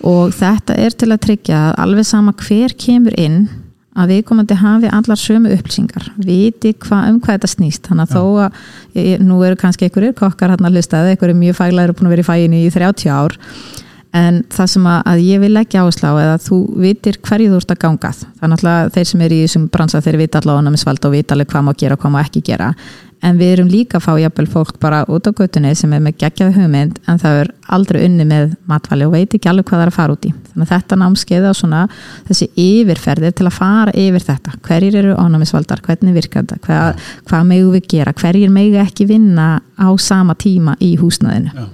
og 0.07 0.35
þetta 0.37 0.77
er 0.79 0.91
til 0.97 1.13
að 1.13 1.23
tryggja 1.27 1.61
að 1.71 1.79
alveg 1.87 2.07
sama 2.07 2.33
hver 2.47 2.75
kemur 2.79 3.17
inn 3.19 3.49
að 3.97 4.11
viðkomandi 4.13 4.55
hafi 4.61 4.91
allar 4.93 5.17
sömu 5.17 5.55
upplýsingar 5.57 6.11
viti 6.21 6.75
hva, 6.85 6.99
um 7.09 7.17
hvað 7.17 7.39
þetta 7.39 7.49
snýst. 7.49 7.87
Þannig 7.89 8.05
að 8.05 8.13
þó 8.13 8.43
að, 8.45 8.59
ég, 9.01 9.23
nú 9.25 9.39
eru 9.47 9.57
kannski 9.57 9.87
einhverjir 9.89 10.13
kokkar 10.19 10.53
hann 10.53 10.69
að 10.69 10.77
hlusta, 10.77 11.01
einhverjir 11.09 11.39
mjög 11.41 11.57
faglæður 11.57 11.95
og 11.95 11.97
búin 11.97 12.11
að 12.11 12.13
vera 12.13 12.25
í 12.27 12.29
fæinu 12.29 12.61
í 12.61 12.69
30 12.75 13.09
ár. 13.17 13.39
En 14.17 14.43
það 14.53 14.69
sem 14.75 14.85
að, 14.93 15.01
að 15.09 15.23
ég 15.25 15.41
vil 15.41 15.51
leggja 15.57 15.81
áherslu 15.81 16.09
á 16.09 16.15
er 16.21 16.31
að 16.35 16.45
þú 16.45 16.59
vitir 16.85 17.19
hverju 17.25 17.49
þú 17.53 17.57
ert 17.63 17.73
að 17.73 17.81
gangað 17.87 18.21
þannig 18.41 18.63
að 18.71 18.93
þeir 18.95 19.09
sem 19.11 19.25
eru 19.27 19.37
í 19.37 19.43
þessum 19.47 19.67
bransa 19.73 20.01
þeir 20.05 20.21
vita 20.23 20.41
allavega 20.41 20.69
námsvald 20.69 21.09
og 21.09 21.17
vita 21.17 21.35
alveg 21.37 21.51
hvað 21.53 21.67
má 21.67 21.73
gera 21.81 21.97
og 21.97 22.05
hvað 22.05 22.15
má 22.15 22.21
ekki 22.23 22.45
gera 22.47 22.71
en 23.25 23.39
við 23.41 23.53
erum 23.55 23.71
líka 23.71 23.99
að 23.99 24.05
fá 24.07 24.13
jafnvel 24.21 24.47
fólk 24.51 24.81
bara 24.83 25.05
út 25.13 25.29
á 25.29 25.33
göttunni 25.33 25.73
sem 25.79 25.93
er 25.97 26.03
með 26.05 26.19
geggjaði 26.23 26.57
hugmynd 26.59 26.99
en 27.09 27.21
það 27.23 27.41
er 27.43 27.53
aldrei 27.77 28.01
unni 28.07 28.27
með 28.29 28.57
matvæli 28.71 29.07
og 29.07 29.15
veit 29.15 29.37
ekki 29.37 29.51
alveg 29.51 29.69
hvað 29.69 29.81
það 29.81 29.85
er 29.87 29.93
að 29.93 29.97
fara 29.97 30.17
út 30.17 30.29
í. 30.29 30.33
Þannig 30.51 30.67
að 30.67 30.73
þetta 30.75 30.99
námskeið 31.03 31.49
á 31.49 31.53
svona 31.57 31.83
þessi 32.29 32.51
yfirferðir 32.67 33.37
til 33.37 33.49
að 33.49 33.57
fara 33.57 33.97
yfir 33.97 34.27
þetta. 34.27 34.55
Hverjir 34.67 35.01
eru 35.03 35.17
ánæmisvaldar, 35.17 35.83
hvernig 35.87 36.17
virkar 36.17 36.45
þetta? 36.45 36.61
Hvað, 36.67 37.09
hvað 37.31 37.49
megu 37.51 37.73
við 37.75 37.89
gera, 37.97 38.15
hverjir 38.17 38.53
megu 38.53 38.81
ekki 38.83 39.09
vinna 39.09 39.49
á 39.77 39.89
sama 40.01 40.37
tíma 40.39 40.77
í 40.81 40.95
húsnaðinu 41.01 41.53
Já, 41.53 41.67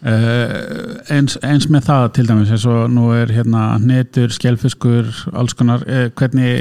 Uh, 0.00 0.94
eins, 1.12 1.34
eins 1.44 1.66
með 1.68 1.82
það 1.90 2.04
til 2.16 2.22
dæmis 2.24 2.48
eins 2.54 2.62
og 2.64 2.86
nú 2.88 3.10
er 3.12 3.28
hérna 3.36 3.74
netur, 3.84 4.32
skjálfiskur, 4.32 5.10
alls 5.36 5.52
konar 5.58 5.82
uh, 5.84 6.06
hvernig 6.16 6.54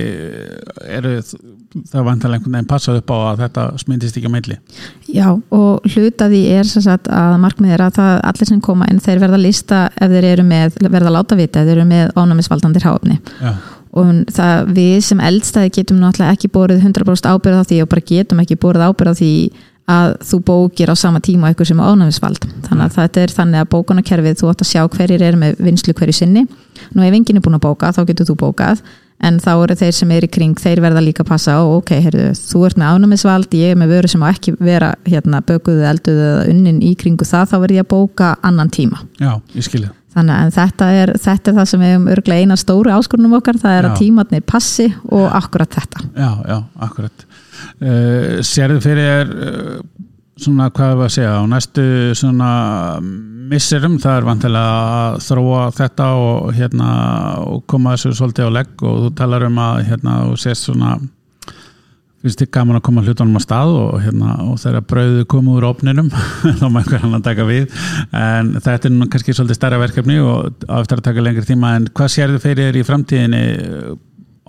eru 0.84 1.14
það 1.24 2.04
vantilega 2.04 2.36
einhvern 2.36 2.58
veginn 2.58 2.68
passað 2.68 3.00
upp 3.00 3.14
á 3.16 3.18
að 3.30 3.44
þetta 3.46 3.64
smyndist 3.80 4.20
ekki 4.20 4.28
að 4.28 4.34
meilli 4.34 4.58
Já 5.16 5.30
og 5.56 5.88
hlutaði 5.88 6.42
er 6.52 6.68
sagt, 6.68 7.08
að 7.08 7.38
markmið 7.46 7.78
er 7.78 7.86
að 7.86 7.96
það 8.02 8.14
allir 8.34 8.52
sem 8.52 8.62
koma 8.68 8.92
en 8.92 9.00
þeir 9.08 9.24
verða 9.24 9.40
að 9.40 9.46
lista 9.46 9.82
ef 9.96 10.14
þeir 10.18 10.30
eru 10.34 10.48
með 10.52 10.80
verða 10.90 11.08
að 11.08 11.18
láta 11.22 11.40
vita 11.40 11.64
ef 11.64 11.70
þeir 11.70 11.78
eru 11.78 11.90
með 11.94 12.14
ónæmisvaldandir 12.20 12.90
háfni 12.90 13.20
og 14.00 14.14
það 14.36 14.76
við 14.76 15.00
sem 15.08 15.24
eldstæði 15.32 15.76
getum 15.80 16.04
náttúrulega 16.04 16.36
ekki 16.36 16.52
bórið 16.60 16.84
100% 16.84 17.32
ábyrð 17.32 17.64
á 17.64 17.68
því 17.72 17.82
og 17.86 17.92
bara 17.96 18.08
getum 18.12 18.44
ekki 18.44 18.60
bórið 18.60 18.90
ábyrð 18.90 19.16
á 19.16 19.20
því 19.24 19.34
að 19.90 20.16
þú 20.30 20.40
bókir 20.46 20.94
á 20.94 20.96
sama 21.00 21.22
tíma 21.24 21.50
eitthvað 21.50 21.72
sem 21.72 21.82
ánæmisvald 21.82 22.48
þannig 22.68 22.86
að 22.86 22.96
þetta 23.00 23.22
er 23.24 23.36
þannig 23.36 23.64
að 23.64 23.70
bókunarkerfið 23.74 24.40
þú 24.40 24.50
átt 24.52 24.64
að 24.66 24.72
sjá 24.72 24.82
hverjir 24.96 25.26
er 25.26 25.38
með 25.40 25.62
vinslu 25.66 25.96
hverju 25.98 26.18
sinni 26.22 26.46
nú 26.94 27.06
ef 27.06 27.14
enginn 27.14 27.40
er 27.40 27.46
búin 27.46 27.60
að 27.60 27.68
bóka 27.68 27.94
þá 27.96 28.04
getur 28.10 28.30
þú 28.30 28.40
bókað 28.46 28.84
en 29.20 29.40
þá 29.44 29.52
eru 29.52 29.76
þeir 29.76 29.96
sem 29.98 30.12
er 30.16 30.26
í 30.26 30.32
kring 30.32 30.60
þeir 30.60 30.80
verða 30.84 31.04
líka 31.04 31.26
að 31.26 31.32
passa 31.34 31.58
og 31.60 31.82
ok, 31.82 31.94
heyrðu, 32.06 32.28
þú 32.40 32.62
ert 32.70 32.80
með 32.80 32.96
ánæmisvald 32.96 33.56
ég 33.60 33.74
er 33.74 33.80
með 33.80 33.96
vöru 33.98 34.12
sem 34.14 34.24
á 34.24 34.28
ekki 34.30 34.56
vera 34.62 34.94
hérna, 35.10 35.42
bökuðu, 35.44 35.84
elduðu 35.90 36.28
eða 36.30 36.46
unnin 36.54 36.80
í 36.86 36.94
kringu 37.00 37.28
það 37.28 37.52
þá 37.52 37.58
verð 37.66 37.80
ég 37.80 37.88
að 37.88 37.92
bóka 37.98 38.36
annan 38.48 38.72
tíma 38.72 39.02
Já, 39.20 39.34
ég 39.58 39.68
skilja 39.68 39.92
Þannig 40.10 40.36
að 40.42 40.56
þetta 40.56 40.86
er, 40.98 41.12
þetta 41.22 41.52
er 41.52 41.58
það 41.60 41.68
sem 41.70 41.84
við 41.84 41.92
hefum 41.94 42.08
örglega 42.16 42.46
eina 42.46 42.56
stóru 42.58 42.94
áskorunum 42.96 43.36
okkar, 43.38 43.60
það 43.62 43.76
er 43.76 43.86
já. 43.86 43.90
að 43.90 44.00
tímatni 44.00 44.40
passi 44.42 44.88
og 45.06 45.28
akkurat 45.38 45.76
þetta. 45.78 46.02
Já, 46.18 46.30
já, 46.50 46.56
akkurat. 46.88 47.26
Uh, 47.80 48.40
Sérðu 48.46 48.82
fyrir 48.84 49.30
uh, 49.34 49.78
svona 50.40 50.70
hvað 50.72 50.96
það 50.96 51.06
að 51.06 51.14
segja 51.16 51.36
á 51.36 51.44
næstu 51.52 51.86
svona 52.18 52.50
misserum 53.50 53.98
það 54.02 54.18
er 54.18 54.28
vantilega 54.28 54.82
að 54.96 55.22
þróa 55.26 55.62
þetta 55.76 56.10
og 56.24 56.50
hérna 56.56 56.90
og 57.44 57.64
koma 57.70 57.96
þessu 57.96 58.18
svolítið 58.20 58.52
á 58.52 58.56
legg 58.60 58.84
og 58.86 59.00
þú 59.06 59.14
talar 59.18 59.48
um 59.48 59.64
að 59.64 59.80
hérna 59.90 60.20
og 60.30 60.38
sést 60.42 60.70
svona 60.70 60.98
finnst 62.20 62.42
þið 62.42 62.52
gaman 62.56 62.80
að 62.80 62.84
koma 62.84 63.04
hlutunum 63.06 63.40
á 63.40 63.42
stað 63.44 63.74
og, 63.80 63.94
hérna, 64.04 64.34
og 64.44 64.60
þeirra 64.60 64.82
brauðu 64.92 65.26
koma 65.32 65.56
úr 65.56 65.68
opninum 65.70 66.10
þá 66.60 66.66
má 66.68 66.82
einhver 66.82 67.04
hann 67.04 67.16
að 67.16 67.26
taka 67.30 67.48
við. 67.48 67.78
En 68.12 68.52
þetta 68.58 68.90
er 68.90 68.96
nú 68.96 69.08
kannski 69.12 69.36
svolítið 69.36 69.60
starra 69.60 69.80
verkefni 69.80 70.20
og 70.20 70.66
aftur 70.68 71.00
að 71.00 71.08
taka 71.08 71.24
lengri 71.24 71.48
tíma 71.48 71.78
en 71.80 71.88
hvað 71.96 72.14
sér 72.16 72.36
þið 72.36 72.46
fyrir 72.48 72.80
í 72.80 72.86
framtíðinni? 72.88 73.44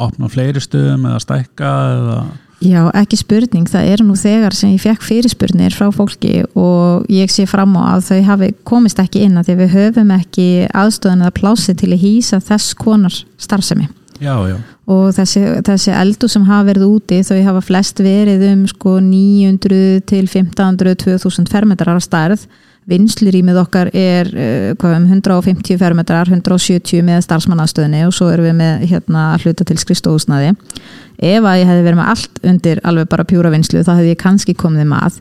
Opna 0.00 0.30
fleiri 0.32 0.62
stöðum 0.64 1.02
eða 1.10 1.20
stækka 1.20 1.70
eða 1.94 2.20
Já, 2.60 2.82
ekki 2.92 3.16
spurning, 3.16 3.68
það 3.72 3.86
er 3.88 4.02
nú 4.04 4.14
þegar 4.20 4.52
sem 4.52 4.74
ég 4.74 4.82
fekk 4.82 5.04
fyrirspurnir 5.06 5.72
frá 5.72 5.86
fólki 5.96 6.42
og 6.52 7.06
ég 7.08 7.32
sé 7.32 7.46
fram 7.48 7.72
á 7.80 7.96
að 7.96 8.10
þau 8.10 8.18
hafi 8.26 8.50
komist 8.68 9.00
ekki 9.00 9.22
inn 9.24 9.40
að 9.40 9.48
því 9.48 9.56
við 9.62 9.72
höfum 9.78 10.12
ekki 10.18 10.48
aðstöðan 10.76 11.24
eða 11.24 11.36
plási 11.38 11.74
til 11.80 11.88
að 11.94 12.04
hýsa 12.04 12.42
þess 12.44 12.76
konar 12.76 13.16
starfsemi. 13.40 13.88
Já, 14.20 14.34
já. 14.44 14.58
og 14.92 15.06
þessi, 15.16 15.40
þessi 15.64 15.94
eldu 15.96 16.28
sem 16.28 16.44
hafa 16.44 16.66
verið 16.68 16.90
úti 16.90 17.22
þau 17.24 17.38
hafa 17.46 17.62
flest 17.64 18.02
verið 18.04 18.44
um 18.50 18.66
sko 18.68 18.98
900 19.00 20.02
til 20.10 20.26
1500 20.26 20.98
2000 21.00 21.48
fermetrar 21.48 21.96
á 21.96 22.02
starð 22.04 22.44
vinslurýmið 22.90 23.60
okkar 23.62 23.90
er 23.96 24.30
uh, 24.34 24.88
um 24.90 25.06
150 25.08 25.78
fermetrar 25.80 26.30
170 26.30 27.04
með 27.06 27.22
starfsmannastöðinni 27.26 28.04
og 28.08 28.16
svo 28.16 28.30
erum 28.32 28.50
við 28.50 28.58
með 28.60 28.84
hérna, 28.90 29.30
hluta 29.42 29.66
til 29.66 29.78
skrifstóðusnaði 29.80 30.52
ef 31.20 31.44
að 31.44 31.58
ég 31.60 31.68
hefði 31.68 31.84
verið 31.84 31.98
með 32.00 32.10
allt 32.14 32.44
undir 32.50 32.80
alveg 32.88 33.08
bara 33.12 33.26
pjúra 33.28 33.52
vinslu 33.52 33.82
þá 33.84 33.92
hefði 33.92 34.14
ég 34.14 34.20
kannski 34.20 34.54
komið 34.58 34.88
með 34.88 35.18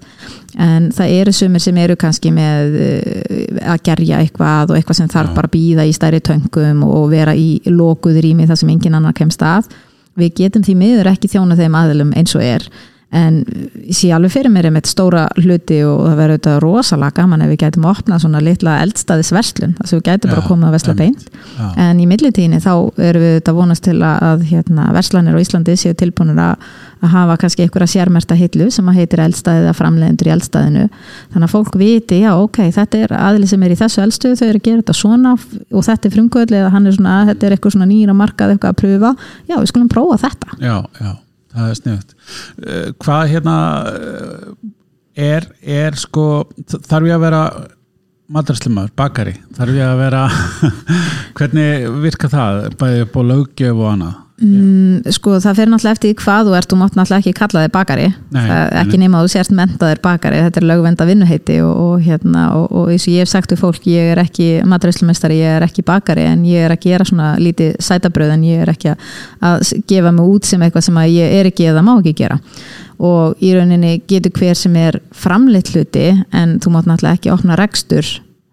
en 0.59 0.87
það 0.95 1.15
eru 1.19 1.33
sumir 1.35 1.63
sem 1.63 1.77
eru 1.79 1.97
kannski 1.99 2.31
með 2.35 2.77
uh, 2.79 3.73
að 3.75 3.83
gerja 3.89 4.21
eitthvað 4.23 4.73
og 4.73 4.79
eitthvað 4.79 5.01
sem 5.01 5.11
þarf 5.11 5.35
bara 5.35 5.49
að 5.49 5.55
býða 5.57 5.87
í 5.87 5.95
stærri 5.95 6.21
töngum 6.23 6.85
og 6.87 7.09
vera 7.11 7.35
í 7.35 7.59
lokuður 7.69 8.31
ími 8.31 8.47
þar 8.49 8.61
sem 8.61 8.71
engin 8.73 8.97
annar 8.97 9.15
kemst 9.17 9.43
að. 9.45 9.69
Við 10.19 10.33
getum 10.41 10.65
því 10.65 10.75
miður 10.79 11.11
ekki 11.13 11.29
þjóna 11.31 11.57
þeim 11.59 11.77
aðlum 11.79 12.15
eins 12.17 12.35
og 12.35 12.43
er 12.43 12.65
en 13.09 13.39
ég 13.89 13.95
sé 13.97 14.11
alveg 14.13 14.29
fyrir 14.35 14.51
mér 14.53 14.67
með 14.69 14.91
stóra 14.91 15.23
hluti 15.39 15.79
og 15.81 16.03
það 16.03 16.19
verður 16.19 16.35
auðvitað 16.35 16.57
rosalega 16.61 17.15
gaman 17.17 17.41
ef 17.41 17.49
við 17.49 17.61
gætum 17.63 17.85
að 17.87 17.93
opna 17.95 18.19
svona 18.21 18.41
litla 18.45 18.75
eldstaðisverslun 18.83 19.71
þess 19.79 19.93
að 19.95 19.97
við 19.97 20.03
gætum 20.05 20.29
bara 20.29 20.41
að 20.43 20.49
koma 20.51 20.67
að 20.67 20.75
vesla 20.75 20.93
beint. 20.99 21.23
Já. 21.57 21.65
en 21.87 21.95
í 21.97 22.05
millitíðinni 22.09 22.59
þá 22.61 22.73
erum 23.07 23.23
við 23.23 23.31
auðvitað 23.33 23.57
vonast 23.57 23.83
til 23.87 23.95
að 24.05 24.43
hérna, 24.51 24.83
verslanir 24.93 25.33
á 25.33 25.41
Íslandi 25.41 25.73
séu 25.81 25.95
tilbúinur 25.97 26.41
að, 26.43 26.67
að 27.01 27.13
hafa 27.15 27.37
kannski 27.41 27.65
einhverja 27.65 27.93
sérmerta 27.95 28.37
hillu 28.37 28.67
sem 28.75 28.91
að 28.91 28.99
heitir 29.01 29.23
eldstaðið 29.23 29.71
að 29.71 29.79
framleiðendur 29.79 30.29
í 30.29 30.33
eldstaðinu 30.35 30.83
þannig 31.33 31.47
að 31.47 31.55
fólk 31.55 31.79
viti, 31.81 32.21
já 32.21 32.31
ok, 32.35 32.59
þetta 32.75 33.01
er 33.07 33.15
aðli 33.17 33.49
sem 33.49 33.63
er 33.65 33.73
í 33.73 33.79
þessu 33.79 34.03
eldstuðu, 34.05 34.37
þau 34.37 34.47
eru 34.51 34.61
að 34.61 34.67
gera 34.69 34.83
þetta 34.83 34.97
svona 34.99 35.33
og 35.33 35.87
þetta 35.87 36.05
er 36.11 36.13
eða 36.59 36.69
er 36.85 36.99
svona, 36.99 37.17
þetta 37.31 37.49
er 37.49 37.57
eitthvað 37.57 37.73
svona 37.73 37.89
það 41.53 41.71
er 41.71 41.79
sniðut 41.79 42.15
uh, 42.15 42.87
hvað 43.03 43.25
hérna 43.33 43.57
uh, 43.89 44.53
er, 45.19 45.49
er 45.61 45.99
sko 45.99 46.25
þarf 46.69 47.09
ég 47.09 47.17
að 47.17 47.25
vera 47.25 47.43
madraslimar, 48.29 48.91
bakari? 48.93 49.33
Þarf 49.57 49.73
ég 49.73 49.87
að 49.87 50.01
vera 50.03 50.23
hvernig 51.37 51.87
virka 52.03 52.29
það? 52.29 52.59
Bæðið 52.77 53.05
upp 53.07 53.17
á 53.17 53.21
lögjöf 53.33 53.79
og 53.79 53.87
annað 53.95 54.17
Mm, 54.39 55.11
sko 55.11 55.33
það 55.43 55.57
fyrir 55.57 55.71
náttúrulega 55.73 55.97
eftir 55.97 56.13
hvað 56.21 56.47
þú 56.47 56.53
ert. 56.55 56.69
Þú 56.71 56.77
mátt 56.79 56.95
náttúrulega 56.95 57.23
ekki 57.23 57.33
kalla 57.35 57.63
þig 57.65 57.71
bakari. 57.73 58.05
Nei, 58.35 58.43
ekki 58.79 58.99
nema 59.01 59.19
að 59.19 59.25
þú 59.25 59.31
sérst 59.33 59.53
mentaðir 59.55 60.01
bakari. 60.03 60.41
Þetta 60.45 60.61
er 60.61 60.67
lögvenda 60.69 61.07
vinnuheiti 61.09 61.57
og, 61.65 61.73
og, 61.83 61.95
hérna, 62.05 62.45
og, 62.55 62.67
og 62.71 62.91
eins 62.93 63.07
og 63.07 63.15
ég 63.15 63.25
hef 63.25 63.31
sagt 63.33 63.51
við 63.53 63.63
fólk 63.63 63.89
ég 63.91 64.13
er 64.13 64.21
ekki 64.23 64.47
maturvíslumestari, 64.69 65.41
ég 65.41 65.57
er 65.57 65.65
ekki 65.67 65.83
bakari 65.87 66.27
en 66.29 66.45
ég 66.47 66.67
er 66.67 66.75
að 66.75 66.85
gera 66.87 67.07
svona 67.07 67.33
lítið 67.41 67.75
sætabröð 67.83 68.35
en 68.37 68.45
ég 68.47 68.63
er 68.63 68.71
ekki 68.71 68.93
að 68.95 69.73
gefa 69.89 70.13
mig 70.15 70.31
út 70.35 70.47
sem 70.47 70.63
eitthvað 70.63 70.87
sem 70.87 71.01
ég 71.09 71.35
er 71.41 71.49
ekki 71.51 71.67
eða 71.73 71.83
má 71.83 71.97
ekki 71.97 72.15
gera. 72.23 72.39
Og 72.99 73.43
í 73.43 73.51
rauninni 73.55 73.99
getur 74.07 74.35
hver 74.39 74.55
sem 74.59 74.75
er 74.79 75.01
framleitt 75.15 75.73
hluti 75.73 76.13
en 76.35 76.59
þú 76.63 76.75
mátt 76.75 76.87
náttúrulega 76.87 77.19
ekki 77.19 77.35
opna 77.35 77.59
rekstur 77.59 78.07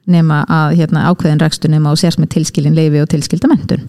nema 0.07 0.45
að 0.51 0.77
hérna, 0.81 1.07
ákveðin 1.11 1.43
rekstur 1.43 1.71
nema 1.71 1.91
og 1.95 1.99
sérst 1.99 2.21
með 2.23 2.37
tilskilin 2.37 2.77
leifi 2.79 3.03
og 3.03 3.09
tilskilda 3.11 3.51
mentun 3.51 3.87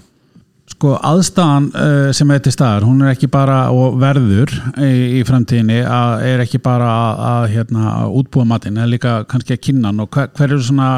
Sko 0.78 0.92
aðstæðan 0.94 1.72
uh, 1.74 2.10
sem 2.14 2.30
er 2.30 2.42
til 2.46 2.52
staðar, 2.54 2.84
hún 2.86 3.00
er 3.02 3.16
ekki 3.16 3.26
bara 3.34 3.72
og 3.74 3.96
verður 3.98 4.52
í, 4.78 5.18
í 5.18 5.22
framtíðinni 5.26 5.80
að 5.82 6.26
er 6.30 6.44
ekki 6.44 6.60
bara 6.62 6.92
að, 6.94 7.22
að 7.32 7.46
hérna, 7.56 7.94
útbúa 8.20 8.46
matinn, 8.46 8.78
eða 8.78 8.92
líka 8.92 9.14
kannski 9.26 9.56
að 9.56 9.64
kynna 9.66 9.90
og 10.04 10.12
hver, 10.14 10.30
hver 10.38 10.52
eru 10.52 10.62
svona, 10.62 10.92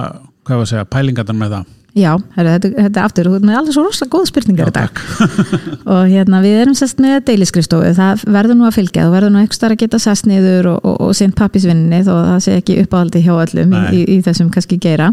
hvað 0.44 0.60
var 0.60 0.68
að 0.68 0.72
segja, 0.74 0.90
pælingarnar 0.98 1.40
með 1.40 1.56
það? 1.56 1.79
Já, 1.98 2.12
herri, 2.36 2.52
þetta, 2.54 2.70
þetta 2.76 3.00
er 3.00 3.08
aftur, 3.08 3.28
þú 3.30 3.38
er 3.40 3.56
alveg 3.58 3.74
svo 3.74 3.84
rosalega 3.86 4.14
góð 4.14 4.28
spurningar 4.30 4.70
í 4.70 4.74
dag. 4.76 5.00
og 5.96 6.04
hérna 6.12 6.42
við 6.44 6.60
erum 6.62 6.76
sest 6.78 7.02
með 7.02 7.18
deiliskrifstofu, 7.32 7.90
það 7.98 8.24
verður 8.30 8.60
nú 8.60 8.68
að 8.70 8.78
fylgja 8.78 9.08
þú 9.08 9.16
verður 9.16 9.34
nú 9.34 9.42
eitthvað 9.42 9.60
starf 9.60 9.76
að 9.76 9.82
geta 9.84 10.02
sest 10.04 10.30
niður 10.30 10.72
og, 10.76 10.80
og, 10.84 11.00
og 11.08 11.18
sent 11.18 11.38
pappisvinni 11.40 12.04
þó 12.06 12.14
það 12.14 12.40
sé 12.46 12.60
ekki 12.62 12.78
uppáhaldi 12.84 13.24
hjá 13.26 13.34
öllum 13.40 13.74
í, 13.74 13.84
í, 13.90 14.06
í 14.16 14.20
þessum 14.28 14.54
kannski 14.54 14.80
geira. 14.82 15.10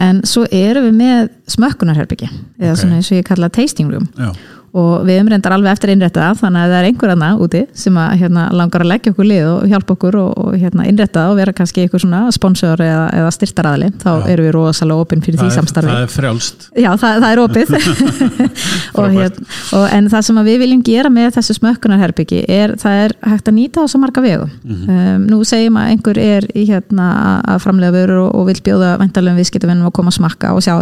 En 0.00 0.24
svo 0.28 0.46
erum 0.48 0.88
við 0.88 0.98
með 1.02 1.30
smökkunarherbyggi 1.54 2.30
eða 2.30 2.72
okay. 2.72 2.82
svona 2.82 3.00
eins 3.00 3.12
og 3.12 3.20
ég 3.20 3.28
kalla 3.28 3.52
tasting 3.52 3.92
room. 3.92 4.08
Já 4.16 4.32
og 4.74 5.04
við 5.06 5.20
umrendar 5.22 5.54
alveg 5.54 5.76
eftir 5.76 5.92
innrætta 5.92 6.32
þannig 6.34 6.64
að 6.64 6.72
það 6.72 6.80
er 6.80 6.86
einhver 6.88 7.12
annað 7.14 7.42
úti 7.44 7.60
sem 7.78 7.98
að 8.00 8.14
hérna, 8.24 8.46
langar 8.58 8.82
að 8.82 8.90
leggja 8.90 9.12
okkur 9.14 9.28
lið 9.30 9.50
og 9.52 9.68
hjálpa 9.70 9.94
okkur 9.94 10.16
og, 10.18 10.30
og 10.42 10.56
hérna, 10.58 10.86
innrætta 10.90 11.26
og 11.30 11.38
vera 11.38 11.54
kannski 11.54 11.84
eitthvað 11.84 12.02
svona 12.02 12.22
sponsor 12.34 12.82
eða, 12.82 13.04
eða 13.14 13.30
styrtaraðli 13.36 13.90
þá 14.02 14.08
Já. 14.10 14.24
eru 14.32 14.46
við 14.48 14.52
rosalega 14.56 15.04
opinn 15.04 15.22
fyrir 15.22 15.38
það 15.38 15.50
því 15.52 15.58
samstarfi. 15.60 15.92
Það 15.92 16.06
er 16.06 16.12
frjálst. 16.14 16.66
Já, 16.74 16.90
það, 17.04 17.20
það 17.22 17.28
er 17.30 17.42
opið. 17.44 17.66
Og, 18.98 19.08
hérna, 19.14 19.46
og, 19.78 19.84
en 19.94 20.10
það 20.10 20.26
sem 20.26 20.42
við 20.48 20.58
viljum 20.64 20.82
gera 20.86 21.10
með 21.12 21.30
þessu 21.38 21.56
smökkunarherbyggi 21.60 22.42
er 22.50 22.74
það 22.80 23.00
er 23.04 23.14
hægt 23.30 23.50
að 23.50 23.56
nýta 23.60 23.82
á 23.82 23.90
svo 23.90 24.02
marga 24.02 24.22
vegu. 24.24 24.48
Mm 24.64 24.74
-hmm. 24.74 24.98
um, 25.14 25.26
Nú 25.30 25.38
segjum 25.46 25.78
að 25.78 25.90
einhver 25.92 26.18
er 26.18 26.46
í, 26.54 26.66
hérna, 26.68 27.08
að 27.46 27.62
framlega 27.62 27.94
vörur 27.94 28.26
og 28.26 28.46
vil 28.50 28.60
bjóða 28.62 28.98
vendalegum 28.98 29.38
viðskiptavinnum 29.38 29.86
að 29.86 29.96
koma 29.98 30.10
að 30.10 30.18
smakka 30.18 30.52
og 30.54 30.62
sjá 30.62 30.74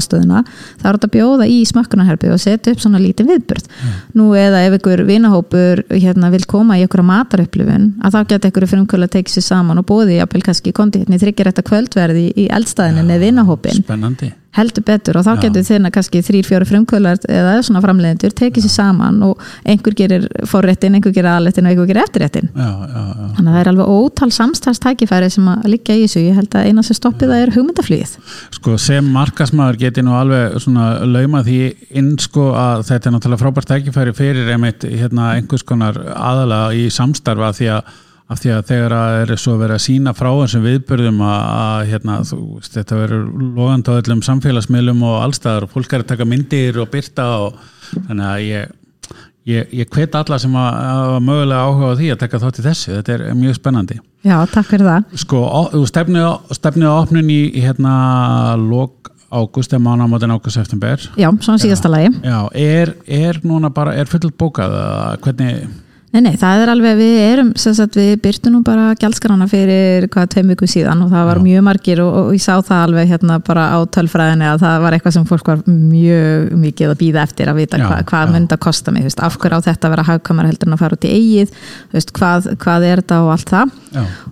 í 3.82 3.88
viðbörð 3.88 4.18
nú 4.18 4.28
eða 4.38 4.62
ef 4.66 4.76
einhver 4.76 5.04
vinahópur 5.08 5.82
hérna, 5.90 6.30
vil 6.30 6.44
koma 6.48 6.78
í 6.78 6.84
einhverja 6.84 7.08
matarupplifun 7.08 7.88
að 8.02 8.16
þá 8.16 8.20
geta 8.28 8.48
einhverju 8.48 8.72
frumkvöld 8.74 9.08
að 9.08 9.14
tekja 9.16 9.36
sér 9.36 9.48
saman 9.48 9.82
og 9.82 9.88
bóði 9.88 10.18
jafnvel 10.20 10.44
kannski 10.46 10.72
kondi 10.76 11.02
hérna 11.02 11.18
í 11.18 11.22
þryggjarætta 11.22 11.66
kvöldverði 11.66 12.28
í 12.36 12.48
eldstæðinu 12.52 13.06
með 13.08 13.26
vinahópin 13.26 13.82
Spennandi 13.82 14.32
heldur 14.56 14.84
betur 14.84 15.16
og 15.18 15.24
þá 15.26 15.46
getur 15.46 15.64
þeirna 15.64 15.90
kannski 15.94 16.20
þrýr, 16.24 16.46
fjóri 16.48 16.68
frumkvölar 16.68 17.20
eða 17.30 17.54
svona 17.64 17.80
framleiðendur 17.84 18.34
tekið 18.36 18.66
sér 18.66 18.74
saman 18.74 19.22
og 19.24 19.40
einhver 19.68 19.96
gerir 19.96 20.26
forréttin, 20.48 20.98
einhver 20.98 21.14
gerir 21.16 21.30
aðléttin 21.32 21.64
og 21.64 21.72
einhver 21.72 21.88
gerir 21.88 22.02
eftirréttin 22.04 22.50
já, 22.52 22.68
já, 22.68 23.00
já. 23.00 23.28
þannig 23.38 23.48
að 23.48 23.56
það 23.56 23.60
er 23.62 23.72
alveg 23.72 23.92
ótal 23.96 24.30
samstarfstækifæri 24.36 25.30
sem 25.32 25.48
að 25.54 25.68
liggja 25.72 25.96
í 25.96 26.04
þessu, 26.04 26.24
ég 26.26 26.38
held 26.40 26.58
að 26.58 26.68
eina 26.68 26.86
sem 26.86 26.98
stoppið 27.00 27.32
það 27.32 27.46
er 27.46 27.54
hugmyndaflýð 27.56 28.14
Sko 28.58 28.76
sem 28.80 29.10
markasmaður 29.16 29.80
geti 29.86 30.04
nú 30.04 30.16
alveg 30.18 30.60
svona 30.60 30.92
lauma 31.08 31.42
því 31.46 31.60
inn 31.96 32.14
sko 32.20 32.50
að 32.58 32.86
þetta 32.90 33.08
er 33.08 33.16
náttúrulega 33.16 33.44
frábært 33.46 33.72
tækifæri 33.72 34.16
fyrir 34.16 34.52
einmitt 34.52 34.84
hérna 34.84 35.32
einhvers 35.38 35.64
konar 35.64 35.96
aðalega 36.12 36.76
í 36.76 36.88
samstarfa 36.92 37.54
því 37.56 37.74
að 37.78 37.92
af 38.32 38.42
því 38.42 38.52
að 38.56 38.66
þegar 38.72 38.96
að 38.98 39.16
er 39.22 39.32
svo 39.40 39.56
verið 39.60 39.76
að 39.76 39.84
sína 39.86 40.14
frá 40.16 40.30
þessum 40.30 40.66
viðbörðum 40.66 41.24
að, 41.28 41.48
að 41.62 41.88
hérna, 41.92 42.18
þú, 42.28 42.42
þetta 42.66 43.00
verður 43.00 43.26
logand 43.58 43.90
á 43.90 43.92
öllum 43.98 44.22
samfélagsmiðlum 44.28 45.02
og 45.08 45.18
allstaðar 45.22 45.68
og 45.68 45.74
fólk 45.74 45.92
er 45.92 46.04
að 46.04 46.12
taka 46.14 46.28
myndir 46.28 46.80
og 46.82 46.92
byrta 46.92 47.28
og 47.46 47.60
þannig 47.92 48.28
að 48.28 48.46
ég 48.48 48.78
ég, 49.48 49.68
ég 49.74 49.90
hvet 49.90 50.14
alla 50.18 50.38
sem 50.40 50.54
að, 50.56 50.80
að 50.92 51.18
mögulega 51.26 51.66
áhuga 51.66 51.92
á 51.92 51.98
því 51.98 52.10
að 52.14 52.20
taka 52.22 52.40
þátt 52.42 52.60
í 52.60 52.66
þessu, 52.66 52.90
þetta 52.98 53.14
er 53.16 53.24
mjög 53.38 53.58
spennandi. 53.58 53.98
Já, 54.22 54.36
takk 54.52 54.68
fyrir 54.70 54.88
það. 54.88 55.14
Sko, 55.22 55.42
þú 55.72 55.84
stefnið 55.90 56.26
á, 56.28 56.94
opnun 56.94 57.32
í, 57.32 57.40
hérna 57.62 57.94
lok 58.60 59.10
águst 59.32 59.72
eða 59.72 59.82
mánamátin 59.86 60.34
águst 60.34 60.60
september. 60.60 61.00
Já, 61.16 61.30
svona 61.40 61.62
síðasta 61.62 61.90
lagi. 61.90 62.12
Já, 62.20 62.38
er, 62.52 62.94
er 63.08 63.40
núna 63.46 63.72
bara, 63.74 63.96
er 63.96 64.10
full 64.10 64.30
bókað 64.38 64.76
hvernig, 65.24 65.64
Nei, 66.12 66.20
nei, 66.26 66.34
það 66.36 66.62
er 66.62 66.70
alveg, 66.74 66.98
við 66.98 67.14
erum 67.24 67.50
sem 67.56 67.72
sagt, 67.72 67.94
við 67.96 68.18
byrtum 68.20 68.52
nú 68.52 68.58
bara 68.66 68.90
gjaldskrana 69.00 69.46
fyrir 69.48 70.04
hvað 70.12 70.26
tveim 70.34 70.50
vikum 70.52 70.68
síðan 70.68 71.00
og 71.06 71.08
það 71.08 71.28
var 71.30 71.38
Já. 71.40 71.44
mjög 71.46 71.62
margir 71.64 72.02
og, 72.04 72.10
og 72.18 72.34
ég 72.36 72.42
sá 72.44 72.50
það 72.58 72.82
alveg 72.82 73.08
hérna 73.14 73.38
bara 73.46 73.64
á 73.72 73.78
tölfræðinni 73.96 74.44
að 74.50 74.60
það 74.60 74.84
var 74.84 74.96
eitthvað 74.98 75.14
sem 75.16 75.24
fólk 75.30 75.48
var 75.48 75.62
mjög 75.64 76.50
mikið 76.66 76.92
að 76.92 77.00
býða 77.00 77.24
eftir 77.24 77.48
að 77.48 77.62
vita 77.62 77.80
Já, 77.80 77.86
hva, 77.88 78.00
hvað 78.12 78.26
já. 78.28 78.32
myndi 78.36 78.56
að 78.58 78.62
kosta 78.66 78.92
mig, 78.92 79.06
þú 79.06 79.08
veist, 79.08 79.24
af 79.24 79.38
hverju 79.40 79.56
á 79.56 79.66
þetta 79.70 79.88
að 79.88 79.94
vera 79.96 80.06
hagkamar 80.10 80.50
heldur 80.50 80.68
en 80.68 80.76
að 80.76 80.84
fara 80.84 80.98
út 81.00 81.08
í 81.08 81.14
eigið, 81.16 81.56
þú 81.88 81.96
veist, 81.96 82.14
hvað, 82.20 82.50
hvað 82.66 82.86
er 82.90 83.02
þetta 83.06 83.22
og 83.24 83.32
allt 83.38 83.54
það 83.56 83.74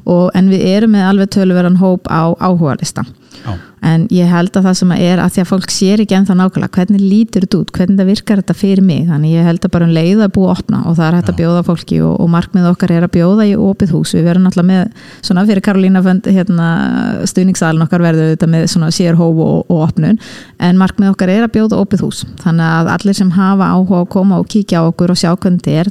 og, 0.05 0.27
en 0.37 0.53
við 0.53 0.69
erum 0.75 0.95
með 0.99 1.09
alveg 1.15 1.33
töluverðan 1.39 1.81
hóp 1.81 2.13
á 2.13 2.23
áhugalista 2.45 3.09
já, 3.41 3.57
en 3.87 4.07
ég 4.13 4.29
held 4.29 4.53
að 4.57 4.67
það 4.69 4.77
sem 4.81 4.91
er 4.97 5.21
að 5.23 5.31
því 5.35 5.41
að 5.43 5.49
fólk 5.51 5.71
sér 5.73 6.03
ekki 6.05 6.17
ennþá 6.19 6.35
nákvæmlega 6.37 6.75
hvernig 6.77 7.01
lítur 7.01 7.43
þetta 7.47 7.59
út, 7.61 7.71
hvernig 7.77 7.97
það 8.01 8.11
virkar 8.11 8.37
þetta 8.43 8.55
fyrir 8.57 8.85
mig. 8.85 9.07
Þannig 9.09 9.31
ég 9.37 9.47
held 9.49 9.65
að 9.65 9.73
bara 9.75 9.87
um 9.87 9.95
leið 9.95 10.21
að 10.27 10.35
búa 10.37 10.51
opna 10.55 10.79
og 10.89 10.93
það 10.99 11.07
er 11.07 11.15
hægt 11.19 11.31
að 11.33 11.39
bjóða 11.41 11.63
fólki 11.69 12.01
og, 12.05 12.15
og 12.21 12.29
markmið 12.35 12.69
okkar 12.71 12.91
er 12.97 13.07
að 13.07 13.15
bjóða 13.17 13.47
í 13.49 13.55
opið 13.57 13.95
hús. 13.97 14.15
Við 14.17 14.25
verum 14.29 14.47
alltaf 14.51 14.67
með, 14.69 14.83
svona 15.25 15.47
fyrir 15.49 15.65
Karolína 15.65 16.03
fund, 16.05 16.25
hérna, 16.29 16.69
stuðningssalin 17.31 17.87
okkar 17.87 18.05
verður 18.05 18.35
þetta 18.35 18.51
með 18.51 18.63
svona 18.75 18.91
sérhóf 18.95 19.37
og, 19.47 19.59
og 19.71 19.79
opnun. 19.89 20.21
En 20.61 20.81
markmið 20.81 21.15
okkar 21.15 21.33
er 21.33 21.43
að 21.47 21.55
bjóða 21.57 21.81
opið 21.81 22.01
hús. 22.05 22.19
Þannig 22.43 22.67
að 22.67 22.93
allir 22.97 23.17
sem 23.17 23.33
hafa 23.35 23.73
áhuga 23.75 24.03
að 24.05 24.11
koma 24.13 24.41
og 24.41 24.49
kíkja 24.51 24.85
á 24.85 24.89
okkur 24.91 25.15
og 25.15 25.21
sjá 25.21 25.33
hvernig 25.33 25.61
þetta 25.61 25.71
er 25.77 25.91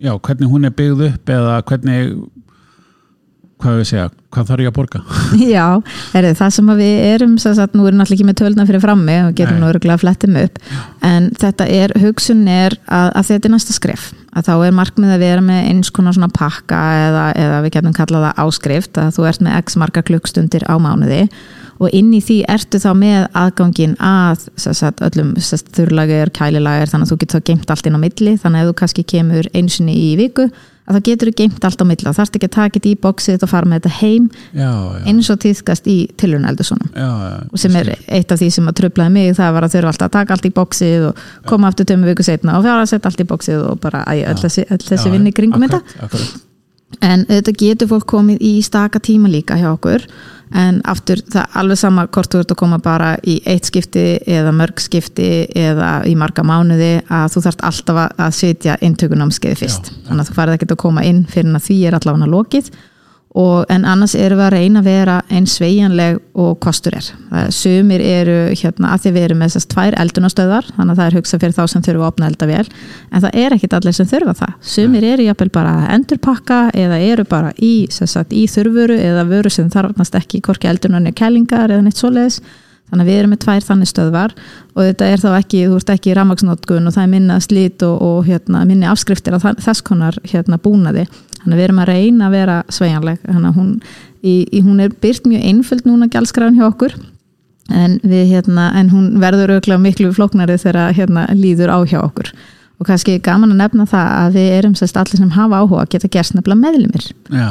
já, 0.02 0.14
hvernig 0.18 0.52
hún 0.52 0.68
er 0.68 0.76
byggð 0.76 1.08
upp 1.12 1.34
eða 1.36 1.58
hvernig 1.68 2.16
hvað 3.62 3.78
við 3.78 3.88
segja, 3.92 4.08
hvað 4.34 4.48
þarf 4.50 4.64
ég 4.64 4.72
að 4.72 4.78
borga? 4.78 5.02
Já, 5.56 5.66
er 6.18 6.28
það 6.38 6.56
sem 6.56 6.72
við 6.80 7.04
erum 7.12 7.36
sagt, 7.42 7.76
nú 7.78 7.86
erum 7.86 8.02
náttúrulega 8.02 8.18
ekki 8.18 8.30
með 8.30 8.40
tölna 8.42 8.66
fyrir 8.70 8.84
frammi 8.84 9.18
og 9.28 9.36
getum 9.38 9.62
nú 9.62 9.70
örgulega 9.70 10.00
að 10.00 10.04
flettum 10.06 10.40
upp. 10.42 10.58
En 11.06 11.30
þetta 11.42 11.68
er, 11.70 11.94
hugsun 12.02 12.42
er 12.50 12.78
að, 12.88 13.12
að 13.22 13.30
þetta 13.30 13.50
er 13.50 13.56
næsta 13.56 13.78
skref, 13.78 14.08
að 14.32 14.48
þá 14.48 14.54
er 14.66 14.76
markmið 14.76 15.16
að 15.16 15.24
vera 15.26 15.44
með 15.44 15.66
eins 15.72 15.90
konar 15.94 16.16
svona 16.16 16.32
pakka 16.32 16.80
eða, 17.08 17.26
eða 17.36 17.58
við 17.66 17.74
getum 17.76 17.96
kallað 17.96 18.28
það 18.28 18.44
áskrift 18.46 19.00
að 19.02 19.12
þú 19.18 19.28
ert 19.28 19.44
með 19.44 19.58
x 19.60 19.78
marga 19.82 20.04
klukkstundir 20.08 20.66
á 20.72 20.76
mánuði 20.80 21.26
og 21.82 21.96
inn 21.98 22.12
í 22.14 22.22
því 22.24 22.38
ertu 22.54 22.80
þá 22.82 22.92
með 22.98 23.24
aðgangin 23.42 23.96
að 23.98 24.46
sagt, 24.56 25.02
öllum 25.02 25.34
þurrlager, 25.42 26.32
kælilager 26.36 26.92
þannig 26.92 27.08
að 27.08 27.14
þú 27.14 27.20
getur 27.24 27.42
þá 27.42 27.50
geimt 27.50 27.74
allt 27.74 27.90
inn 27.90 27.98
á 27.98 28.04
milli 28.06 28.36
þannig 28.38 28.60
að 28.60 28.64
ef 28.64 28.72
þú 28.72 28.78
kannski 28.84 29.08
kemur 29.16 29.50
einsinni 29.58 29.98
í 29.98 30.12
viku 30.20 30.48
að 30.92 30.98
þá 30.98 31.06
getur 31.08 31.32
geimt 31.42 31.66
allt 31.68 31.82
á 31.82 31.86
milli 31.88 32.06
þá 32.06 32.18
þarfst 32.20 32.38
ekki 32.38 32.50
að 32.50 32.56
taka 32.58 32.76
þetta 32.78 32.92
í 32.92 32.98
bóksið 33.06 33.46
og 33.46 33.52
fara 33.52 33.70
með 33.72 33.82
þetta 33.82 33.94
heim 34.02 34.28
já, 34.52 34.68
já, 34.68 35.02
eins 35.12 35.32
og 35.32 35.40
týðkast 35.46 35.88
í 35.92 35.98
já, 36.12 37.08
já 37.08 37.38
og 37.48 37.58
sem 37.64 37.78
er 37.80 37.94
eitt 38.08 38.32
af 38.32 38.42
því 38.42 38.52
sem 38.58 38.70
að 38.70 38.78
tröflaði 38.82 39.16
mig 39.16 39.34
það 39.40 39.56
var 39.56 39.68
að 39.68 39.76
þurfa 39.76 39.94
alltaf 39.94 40.10
að 40.10 40.16
taka 40.18 40.36
allt 40.38 40.48
í 40.48 40.54
bóksið 40.60 41.08
og 41.10 41.26
koma 41.50 41.72
aftur 41.72 41.90
tömmu 41.90 42.12
viku 42.12 42.26
setna 42.28 42.58
og 42.60 42.66
fjára 42.68 42.86
að 42.86 42.92
setja 42.94 43.12
allt 43.12 43.24
í 43.24 43.28
bóksið 43.32 43.66
og 43.72 43.82
bara 43.84 44.04
æ, 44.06 44.24
öll 44.32 44.40
þessi, 44.42 44.68
þessi 44.70 45.10
Já, 45.10 45.14
vinni 45.16 45.34
kringum 45.36 45.66
þetta. 45.66 45.82
en 47.08 47.26
þetta 47.30 47.56
getur 47.64 47.92
fólk 47.92 48.08
komið 48.12 48.44
í 48.44 48.54
staka 48.66 49.02
tíma 49.04 49.32
líka 49.32 49.58
hjá 49.60 49.72
okkur 49.74 50.06
en 50.54 50.82
aftur 50.86 51.22
það 51.32 51.46
alveg 51.62 51.78
sama 51.80 52.06
hvort 52.08 52.32
þú 52.34 52.40
ert 52.44 52.52
að 52.52 52.60
koma 52.60 52.78
bara 52.84 53.12
í 53.24 53.38
eitt 53.48 53.66
skipti 53.70 54.06
eða 54.28 54.52
mörg 54.56 54.80
skipti 54.84 55.28
eða 55.56 55.92
í 56.10 56.16
marga 56.20 56.44
mánuði 56.44 57.02
að 57.08 57.28
þú 57.36 57.44
þarft 57.48 57.64
alltaf 57.70 58.02
að- 58.18 58.34
setja 58.36 58.78
inntökunámskeiði 58.82 59.58
fyrst 59.62 59.92
Já, 59.92 59.94
já. 59.96 60.08
þannig 60.10 60.22
að 60.26 60.30
þú 60.32 60.36
farið 60.42 60.54
ekkert 60.58 60.72
að 60.76 60.82
koma 60.86 61.04
inn 61.08 61.26
fyrir 61.26 61.56
að 61.56 61.66
því 61.70 61.78
er 61.88 61.98
allavega 62.00 62.32
lokið 62.36 62.72
og, 63.38 63.66
en 63.72 63.86
annars 63.88 64.14
erum 64.20 64.42
við 64.42 64.46
að 64.46 64.54
reyna 64.58 64.82
að 64.82 64.88
vera 64.90 65.18
eins 65.32 65.54
sveigjanleg 65.56 66.18
og 66.42 66.58
kostur 66.64 66.98
er. 66.98 67.10
Sumir 67.54 68.04
eru 68.04 68.38
hérna 68.60 68.92
að 68.96 69.06
því 69.06 69.14
við 69.16 69.28
erum 69.28 69.40
með 69.40 69.54
þessast 69.54 69.72
tvær 69.72 69.98
eldunastöðar 70.04 70.68
þannig 70.76 70.92
að 70.92 71.00
það 71.00 71.06
er 71.06 71.18
hugsað 71.20 71.44
fyrir 71.44 71.56
þá 71.56 71.62
sem 71.72 71.86
þurfa 71.86 72.02
að 72.02 72.10
opna 72.10 72.32
eldavél 72.32 72.66
en 72.68 73.24
það 73.24 73.38
er 73.44 73.56
ekkit 73.56 73.78
allir 73.78 73.96
sem 73.96 74.10
þurfa 74.12 74.36
það. 74.42 74.58
Sumir 74.74 75.08
eru 75.14 75.28
jafnvel 75.30 75.54
bara 75.56 75.78
að 75.78 75.94
endurpakka 75.96 76.60
eða 76.84 77.00
eru 77.12 77.28
bara 77.30 77.54
í, 77.56 77.72
sagt, 77.92 78.36
í 78.36 78.44
þurfuru 78.52 79.00
eða 79.00 79.24
vöru 79.32 79.54
sem 79.54 79.72
þarfnast 79.72 80.20
ekki 80.20 80.44
hvorki 80.44 80.72
eldunarnir 80.72 81.16
kælingar 81.16 81.72
eða 81.72 81.88
neitt 81.88 82.02
svoleiðis. 82.02 82.42
Þannig 82.92 83.06
að 83.06 83.08
við 83.08 83.18
erum 83.22 83.32
með 83.32 83.40
tvær 83.46 83.64
þannig 83.64 83.88
stöðvar 83.88 84.34
og 84.76 84.82
þetta 84.84 85.06
er 85.08 85.22
þá 85.22 85.28
ekki, 85.38 85.60
þú 85.72 85.78
ert 85.78 85.92
ekki 85.94 86.10
í 86.12 86.16
rafmaksnótkun 86.18 86.90
og 86.90 86.96
það 86.98 87.06
er 87.06 87.12
minna 87.14 87.38
slít 87.40 87.86
og, 87.88 88.02
og 88.04 88.26
hérna, 88.28 88.66
minni 88.68 88.90
afskriftir 88.92 89.38
af 89.38 89.46
þess 89.64 89.86
konar 89.88 90.18
hérna, 90.28 90.60
búnaði 90.60 91.06
þannig 91.42 91.56
að 91.56 91.60
við 91.60 91.68
erum 91.68 91.82
að 91.82 91.92
reyna 91.92 92.28
að 92.28 92.38
vera 92.38 92.58
sveigjanleg. 92.70 93.20
Þannig 93.26 93.50
að 93.50 93.60
hún, 93.60 93.74
í, 94.22 94.36
í, 94.46 94.62
hún 94.62 94.86
er 94.86 94.96
byrt 95.04 95.28
mjög 95.30 95.50
einföld 95.52 95.90
núna 95.90 96.10
gjaldskræðan 96.12 96.60
hjá 96.60 96.66
okkur. 96.70 96.96
En, 97.72 98.00
við, 98.04 98.26
hérna, 98.34 98.72
en 98.76 98.90
hún 98.92 99.12
verður 99.22 99.56
auðvitað 99.56 99.84
miklu 99.86 100.10
flóknari 100.16 100.58
þegar 100.60 100.96
hérna, 100.98 101.28
líður 101.38 101.72
á 101.72 101.78
hjá 101.88 102.02
okkur 102.02 102.34
og 102.82 102.88
kannski 102.90 103.20
gaman 103.22 103.54
að 103.54 103.60
nefna 103.60 103.86
það 103.90 104.08
að 104.18 104.38
við 104.40 104.48
erum 104.56 104.74
sérst 104.78 104.98
allir 104.98 105.20
sem 105.20 105.34
hafa 105.36 105.60
áhuga 105.62 105.84
að 105.84 105.92
geta 105.94 106.10
gerst 106.16 106.34
nefnilega 106.34 106.62
meðlumir 106.64 107.06
já, 107.30 107.50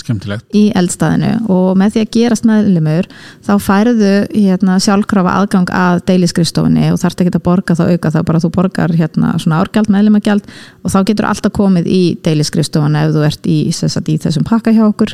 skemmtilegt. 0.00 0.46
í 0.56 0.62
eldstæðinu. 0.80 1.32
Og 1.52 1.68
með 1.76 1.92
því 1.94 2.04
að 2.04 2.10
gerast 2.16 2.48
meðlumur 2.48 3.10
þá 3.44 3.52
færðu 3.60 4.14
hérna, 4.32 4.78
sjálfkrafa 4.80 5.36
aðgang 5.42 5.74
að 5.76 6.00
deiliskrifstofinni 6.08 6.88
og 6.94 7.00
þarft 7.02 7.20
ekki 7.24 7.36
að 7.36 7.46
borga 7.50 7.76
þá 7.76 7.84
auka 7.90 8.14
þá 8.16 8.20
bara 8.32 8.40
þú 8.40 8.52
borgar 8.56 8.96
hérna, 8.96 9.34
svona 9.42 9.60
árgjald, 9.60 9.92
meðlumagjald 9.92 10.48
og 10.80 10.94
þá 10.94 11.00
getur 11.12 11.28
alltaf 11.28 11.56
komið 11.60 11.92
í 11.92 12.02
deiliskrifstofinni 12.24 13.04
ef 13.04 13.16
þú 13.18 13.26
ert 13.28 13.50
í, 13.52 13.60
sagt, 13.76 14.08
í 14.08 14.16
þessum 14.22 14.48
pakka 14.48 14.72
hjá 14.72 14.86
okkur 14.88 15.12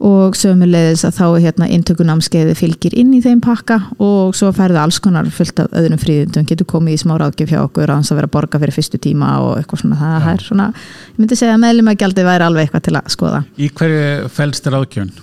og 0.00 0.38
sömulegðis 0.38 1.04
að 1.08 1.18
þá 1.18 1.24
er 1.26 1.44
hérna 1.46 1.68
inntökunámskeiði 1.76 2.56
fylgir 2.58 2.96
inn 2.98 3.12
í 3.16 3.20
þeim 3.24 3.42
pakka 3.44 3.80
og 3.98 4.34
svo 4.38 4.52
færðu 4.56 4.80
alls 4.82 5.00
konar 5.04 5.28
fullt 5.34 5.64
af 5.64 5.76
öðrum 5.76 6.00
fríðundum, 6.02 6.48
getur 6.48 6.68
komið 6.70 6.96
í 6.96 7.02
smá 7.04 7.14
ráðgjöf 7.20 7.52
hjá 7.54 7.60
okkur 7.64 7.90
að 7.90 8.00
hans 8.00 8.12
að 8.12 8.20
vera 8.20 8.30
að 8.30 8.36
borga 8.38 8.62
fyrir 8.62 8.78
fyrstu 8.78 9.02
tíma 9.02 9.34
og 9.44 9.58
eitthvað 9.58 9.84
svona, 9.84 10.00
það 10.00 10.32
er 10.32 10.48
svona 10.48 10.70
ég 10.74 11.20
myndi 11.20 11.38
segja 11.38 11.58
að 11.58 11.62
meðlumagjaldi 11.66 12.26
væri 12.26 12.48
alveg 12.48 12.66
eitthvað 12.66 12.88
til 12.88 12.98
að 12.98 13.14
skoða. 13.14 13.44
Í 13.54 13.70
hverju 13.70 14.34
fælst 14.34 14.66
þér 14.66 14.80
áðgjöfun? 14.80 15.14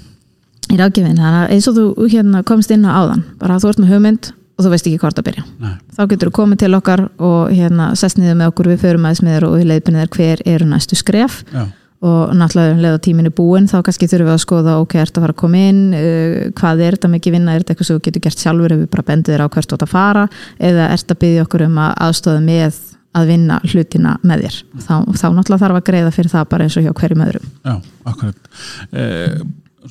í 0.72 0.78
ráðgjöfin, 0.80 1.18
þannig 1.20 1.42
að 1.42 1.56
eins 1.56 1.68
og 1.70 1.78
þú 1.78 2.08
hérna, 2.12 2.44
komst 2.48 2.72
inn 2.74 2.86
á 2.88 2.92
áðan, 2.96 3.26
bara 3.42 3.60
þú 3.60 3.72
ert 3.72 3.82
með 3.82 3.94
hugmynd 3.96 4.32
og 4.32 4.66
þú 4.66 4.72
veist 4.74 4.88
ekki 4.88 5.02
hvort 5.02 5.20
að 5.20 5.28
byrja. 5.28 5.44
Nei, 5.62 5.74
þá 5.98 6.02
getur 6.12 6.30
þú 6.30 6.36
komið 6.38 6.62
til 6.64 6.72
okkar 6.78 7.04
og 7.18 7.52
hérna 7.52 7.92
sest 8.00 8.20
niður 8.20 8.38
með 8.40 8.52
okkur, 8.52 8.72
við 8.72 8.84
förum 8.86 9.08
aðeins 9.08 9.24
með 9.26 9.38
þér 9.38 9.48
og 9.48 9.56
við 9.58 9.70
leiðbynir 9.72 10.04
þér 10.04 10.14
hver 10.18 10.44
eru 10.54 10.68
næstu 10.70 11.00
skref. 11.00 11.42
Já, 11.52 11.64
og 12.02 12.32
náttúrulega 12.34 12.74
um 12.74 12.80
leið 12.82 12.96
og 12.98 13.02
tíminn 13.06 13.30
er 13.30 13.36
búinn 13.38 13.68
þá 13.70 13.76
kannski 13.86 14.08
þurfum 14.10 14.30
við 14.32 14.34
að 14.34 14.44
skoða, 14.46 14.78
ok, 14.82 14.96
ert 15.02 15.18
að 15.18 15.26
fara 15.26 15.36
að 15.36 15.42
koma 15.42 15.66
inn? 15.70 15.82
Uh, 15.94 16.38
hvað 16.58 16.86
er 16.86 16.98
þetta 16.98 17.12
mikið 17.16 17.36
vinna, 17.38 17.54
er 17.54 17.62
þetta 17.62 17.76
eitthvað 17.76 17.90
sem 17.90 18.00
þú 18.00 18.06
getur 18.08 18.26
gert 18.26 18.42
sjálfur? 18.42 18.76
Ef 18.76 18.82
við 18.82 18.92
bara 18.96 19.08
bendið 19.12 19.36
þér 19.36 19.46
á 19.46 19.54
hvert 19.54 19.70
þú 19.70 19.78
átt 19.78 19.86
að 19.86 19.94
fara? 19.94 20.26
Eða 20.72 20.88
ert 20.96 21.14
að 21.14 21.22
byggja 21.22 21.46
okkur 21.46 21.66
um 21.68 21.80
að 21.86 21.94
aðstofa 22.08 22.44
með 22.48 22.82
að 23.12 23.32
vinna 23.34 23.60
hlutina 23.68 24.16
með 24.24 24.46
þér? 24.46 24.60
Þá, 24.82 24.94
þá 25.20 25.28
náttúrulega 25.36 25.64
þarf 25.66 25.82
að 25.82 25.88
greiða 25.92 26.14
fyrir 26.16 26.34
það 26.34 26.48
bara 26.54 26.68
eins 26.68 26.78
og 26.80 26.86
hjá 26.88 26.94
hverjum 27.02 27.26
öðrum. 27.28 27.52
Já, 27.68 27.76
akkurat. 28.12 28.52
Eh, 28.92 29.42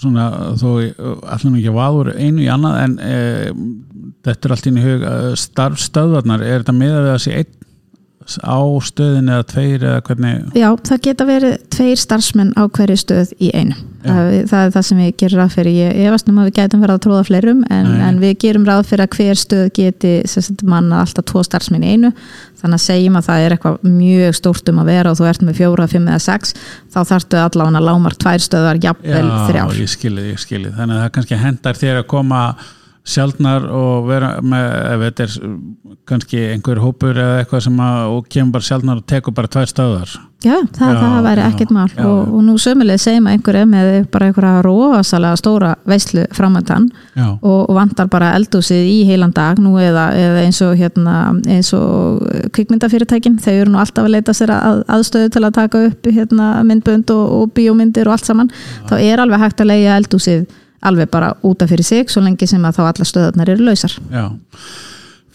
svona 0.00 0.26
þó 0.58 0.68
allan 1.34 1.58
ekki 1.58 1.74
vaður 1.74 2.12
einu 2.16 2.44
í 2.44 2.50
annað 2.50 2.82
en 2.84 2.98
eh, 3.04 3.48
þetta 4.26 4.48
er 4.48 4.54
allt 4.54 4.68
inn 4.70 4.78
í 4.80 4.84
hug 4.84 5.06
eh, 5.06 5.30
starfstöðvarnar, 5.40 6.44
er 6.44 6.62
þetta 6.62 6.76
með 6.76 6.98
að 6.98 7.08
það 7.10 7.20
sé 7.24 7.40
einn 7.40 7.56
á 8.38 8.60
stöðin 8.86 9.30
eða 9.32 9.46
tveir 9.50 9.84
eða 9.84 10.02
hvernig 10.06 10.58
Já, 10.58 10.68
það 10.86 11.00
geta 11.06 11.26
verið 11.28 11.56
tveir 11.74 12.00
starfsmenn 12.00 12.52
á 12.54 12.62
hverju 12.68 12.98
stöð 13.00 13.32
í 13.40 13.50
einu. 13.54 13.76
Það, 14.00 14.30
það 14.48 14.62
er 14.64 14.70
það 14.76 14.84
sem 14.88 15.00
við 15.02 15.10
gerum 15.20 15.40
ráð 15.40 15.56
fyrir. 15.58 15.76
Ég 15.76 15.98
efast 16.08 16.30
um 16.30 16.38
að 16.40 16.48
við 16.48 16.54
gætum 16.56 16.84
verið 16.84 16.96
að 16.96 17.02
tróða 17.04 17.24
fleirum 17.28 17.64
en, 17.68 17.90
en 18.06 18.20
við 18.22 18.36
gerum 18.44 18.64
ráð 18.68 18.86
fyrir 18.88 19.04
að 19.04 19.18
hver 19.18 19.40
stöð 19.42 19.66
geti 19.76 20.14
sagt, 20.30 20.64
manna 20.64 21.02
alltaf 21.04 21.28
tvo 21.28 21.44
starfsmenn 21.44 21.84
í 21.84 21.94
einu. 21.96 22.12
Þannig 22.60 22.80
að 22.80 22.84
segjum 22.86 23.20
að 23.20 23.28
það 23.28 23.44
er 23.44 23.56
eitthvað 23.56 23.86
mjög 23.88 24.36
stórt 24.40 24.72
um 24.72 24.80
að 24.80 24.90
vera 24.94 25.12
og 25.12 25.20
þú 25.20 25.28
ert 25.30 25.44
með 25.44 25.60
fjóra, 25.60 25.88
fimm 25.90 26.08
eða 26.08 26.24
sex 26.24 26.54
þá 26.92 27.00
þarftu 27.12 27.40
allavega 27.40 27.84
lámar 27.84 28.16
tvær 28.20 28.44
stöðar 28.44 28.80
jafnvel 28.82 29.30
þrjár. 29.48 29.78
ég 29.80 29.92
skilji, 29.94 30.26
ég 30.32 30.42
skilji 30.42 30.74
þannig 30.76 30.96
að 30.98 31.02
það 31.04 31.14
kannski 31.16 31.40
hendar 31.40 31.80
þér 31.80 32.02
að 32.02 32.06
koma 32.12 32.42
sjálfnar 33.10 33.68
og 33.74 34.08
vera 34.08 34.32
með, 34.42 34.66
ef 34.94 35.04
þetta 35.06 35.26
er 35.26 35.36
kannski 36.10 36.42
einhver 36.54 36.82
hópur 36.82 37.18
eða 37.18 37.42
eitthvað 37.42 37.66
sem 37.68 37.84
að, 37.84 38.16
og 38.16 38.28
kemur 38.32 38.58
bara 38.58 38.68
sjálfnar 38.70 39.02
og 39.02 39.08
tekur 39.10 39.36
bara 39.36 39.50
tvær 39.52 39.70
stöðar 39.70 40.18
Já, 40.40 40.54
það, 40.72 40.94
Já, 40.94 41.00
það 41.00 41.24
væri 41.26 41.42
já, 41.42 41.46
ekkert 41.50 41.72
mál. 41.76 41.88
Já, 41.92 42.04
og, 42.08 42.20
já. 42.24 42.28
og 42.32 42.44
nú 42.46 42.52
sömuleg 42.56 43.00
segjum 43.02 43.26
að 43.28 43.34
einhver 43.36 43.56
er 43.60 43.66
með 43.68 43.88
bara 44.08 44.28
einhverja 44.30 44.62
rosalega 44.64 45.36
stóra 45.36 45.72
veislu 45.84 46.22
framöndan 46.32 46.86
já, 47.12 47.26
og, 47.26 47.58
og 47.58 47.74
vantar 47.76 48.08
bara 48.08 48.30
eldúsið 48.38 48.88
í 48.88 48.94
heilan 49.10 49.34
dag 49.36 49.60
nú 49.60 49.74
eða, 49.76 50.06
eða 50.16 50.46
eins 50.46 50.62
og 50.64 50.72
hérna, 50.80 51.18
eins 51.44 51.74
og 51.76 52.24
kvikmyndafyrirtækin. 52.56 53.36
Þau 53.44 53.52
eru 53.52 53.74
nú 53.74 53.82
alltaf 53.82 54.08
að 54.08 54.16
leita 54.16 54.36
sér 54.36 54.54
að, 54.56 54.80
aðstöðu 54.96 55.34
til 55.36 55.44
að 55.44 55.56
taka 55.60 55.84
upp 55.90 56.08
hérna, 56.08 56.48
myndbönd 56.70 57.12
og, 57.12 57.36
og 57.36 57.52
bíómyndir 57.58 58.08
og 58.08 58.16
allt 58.16 58.32
saman. 58.32 58.52
Þá 58.88 58.96
er 58.96 59.20
alveg 59.20 59.44
hægt 59.44 59.60
að 59.60 59.72
leiða 59.74 60.00
eldúsið 60.00 60.48
alveg 60.86 61.10
bara 61.12 61.34
útaf 61.46 61.70
fyrir 61.72 61.86
sig 61.86 62.12
svo 62.12 62.22
lengi 62.24 62.48
sem 62.48 62.62
að 62.64 62.80
þá 62.80 62.86
alla 62.86 63.08
stöðunar 63.08 63.52
eru 63.54 63.68
lausar. 63.68 63.96
Já. 64.12 64.24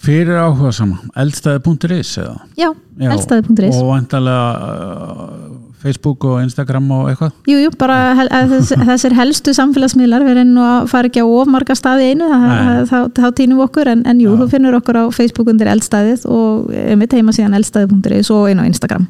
Fyrir 0.05 0.37
áhuga 0.37 0.71
sama, 0.75 0.99
eldstæði.is 1.17 2.17
eða? 2.21 2.35
Já, 2.59 2.69
Já, 3.01 3.09
eldstæði.is 3.15 3.77
og 3.79 3.87
vantarlega 3.89 4.49
uh, 4.53 5.55
Facebook 5.81 6.25
og 6.29 6.43
Instagram 6.43 6.91
og 6.93 7.09
eitthvað? 7.09 7.33
Jú, 7.49 7.57
jú, 7.63 7.71
bara 7.79 7.97
hel, 8.19 8.29
þess, 8.51 8.75
þessir 8.91 9.17
helstu 9.17 9.53
samfélagsmiðlar 9.57 10.25
við 10.27 10.39
reynum 10.41 10.61
að 10.61 10.89
fara 10.93 11.09
ekki 11.09 11.25
á 11.25 11.27
ofmarga 11.29 11.77
staði 11.77 12.11
einu, 12.13 12.29
þá, 12.89 12.97
þá 13.17 13.27
týnum 13.37 13.61
við 13.61 13.67
okkur 13.67 13.93
en, 13.95 14.05
en 14.05 14.21
jú, 14.21 14.33
Já. 14.33 14.39
þú 14.43 14.49
finnur 14.53 14.79
okkur 14.81 15.01
á 15.01 15.05
Facebook 15.15 15.49
undir 15.53 15.73
eldstæðið 15.73 16.25
og 16.29 16.69
við 16.69 17.17
heima 17.17 17.33
síðan 17.33 17.57
eldstæði.is 17.61 18.33
og 18.33 18.49
inn 18.53 18.61
á 18.61 18.69
Instagram 18.69 19.09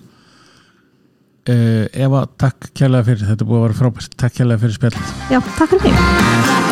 Eva, 1.45 2.25
takk 2.41 2.71
kærlega 2.73 3.05
fyrir. 3.11 3.27
Þetta 3.29 3.45
búið 3.49 3.59
að 3.59 3.67
vera 3.67 3.79
frábært, 3.81 4.15
takk 4.17 4.39
kærlega 4.39 4.63
fyrir 4.65 4.79
spjall 4.79 4.95
Já, 5.29 5.41
takk 5.59 5.75
fyrir 5.75 5.91
mig 5.91 6.64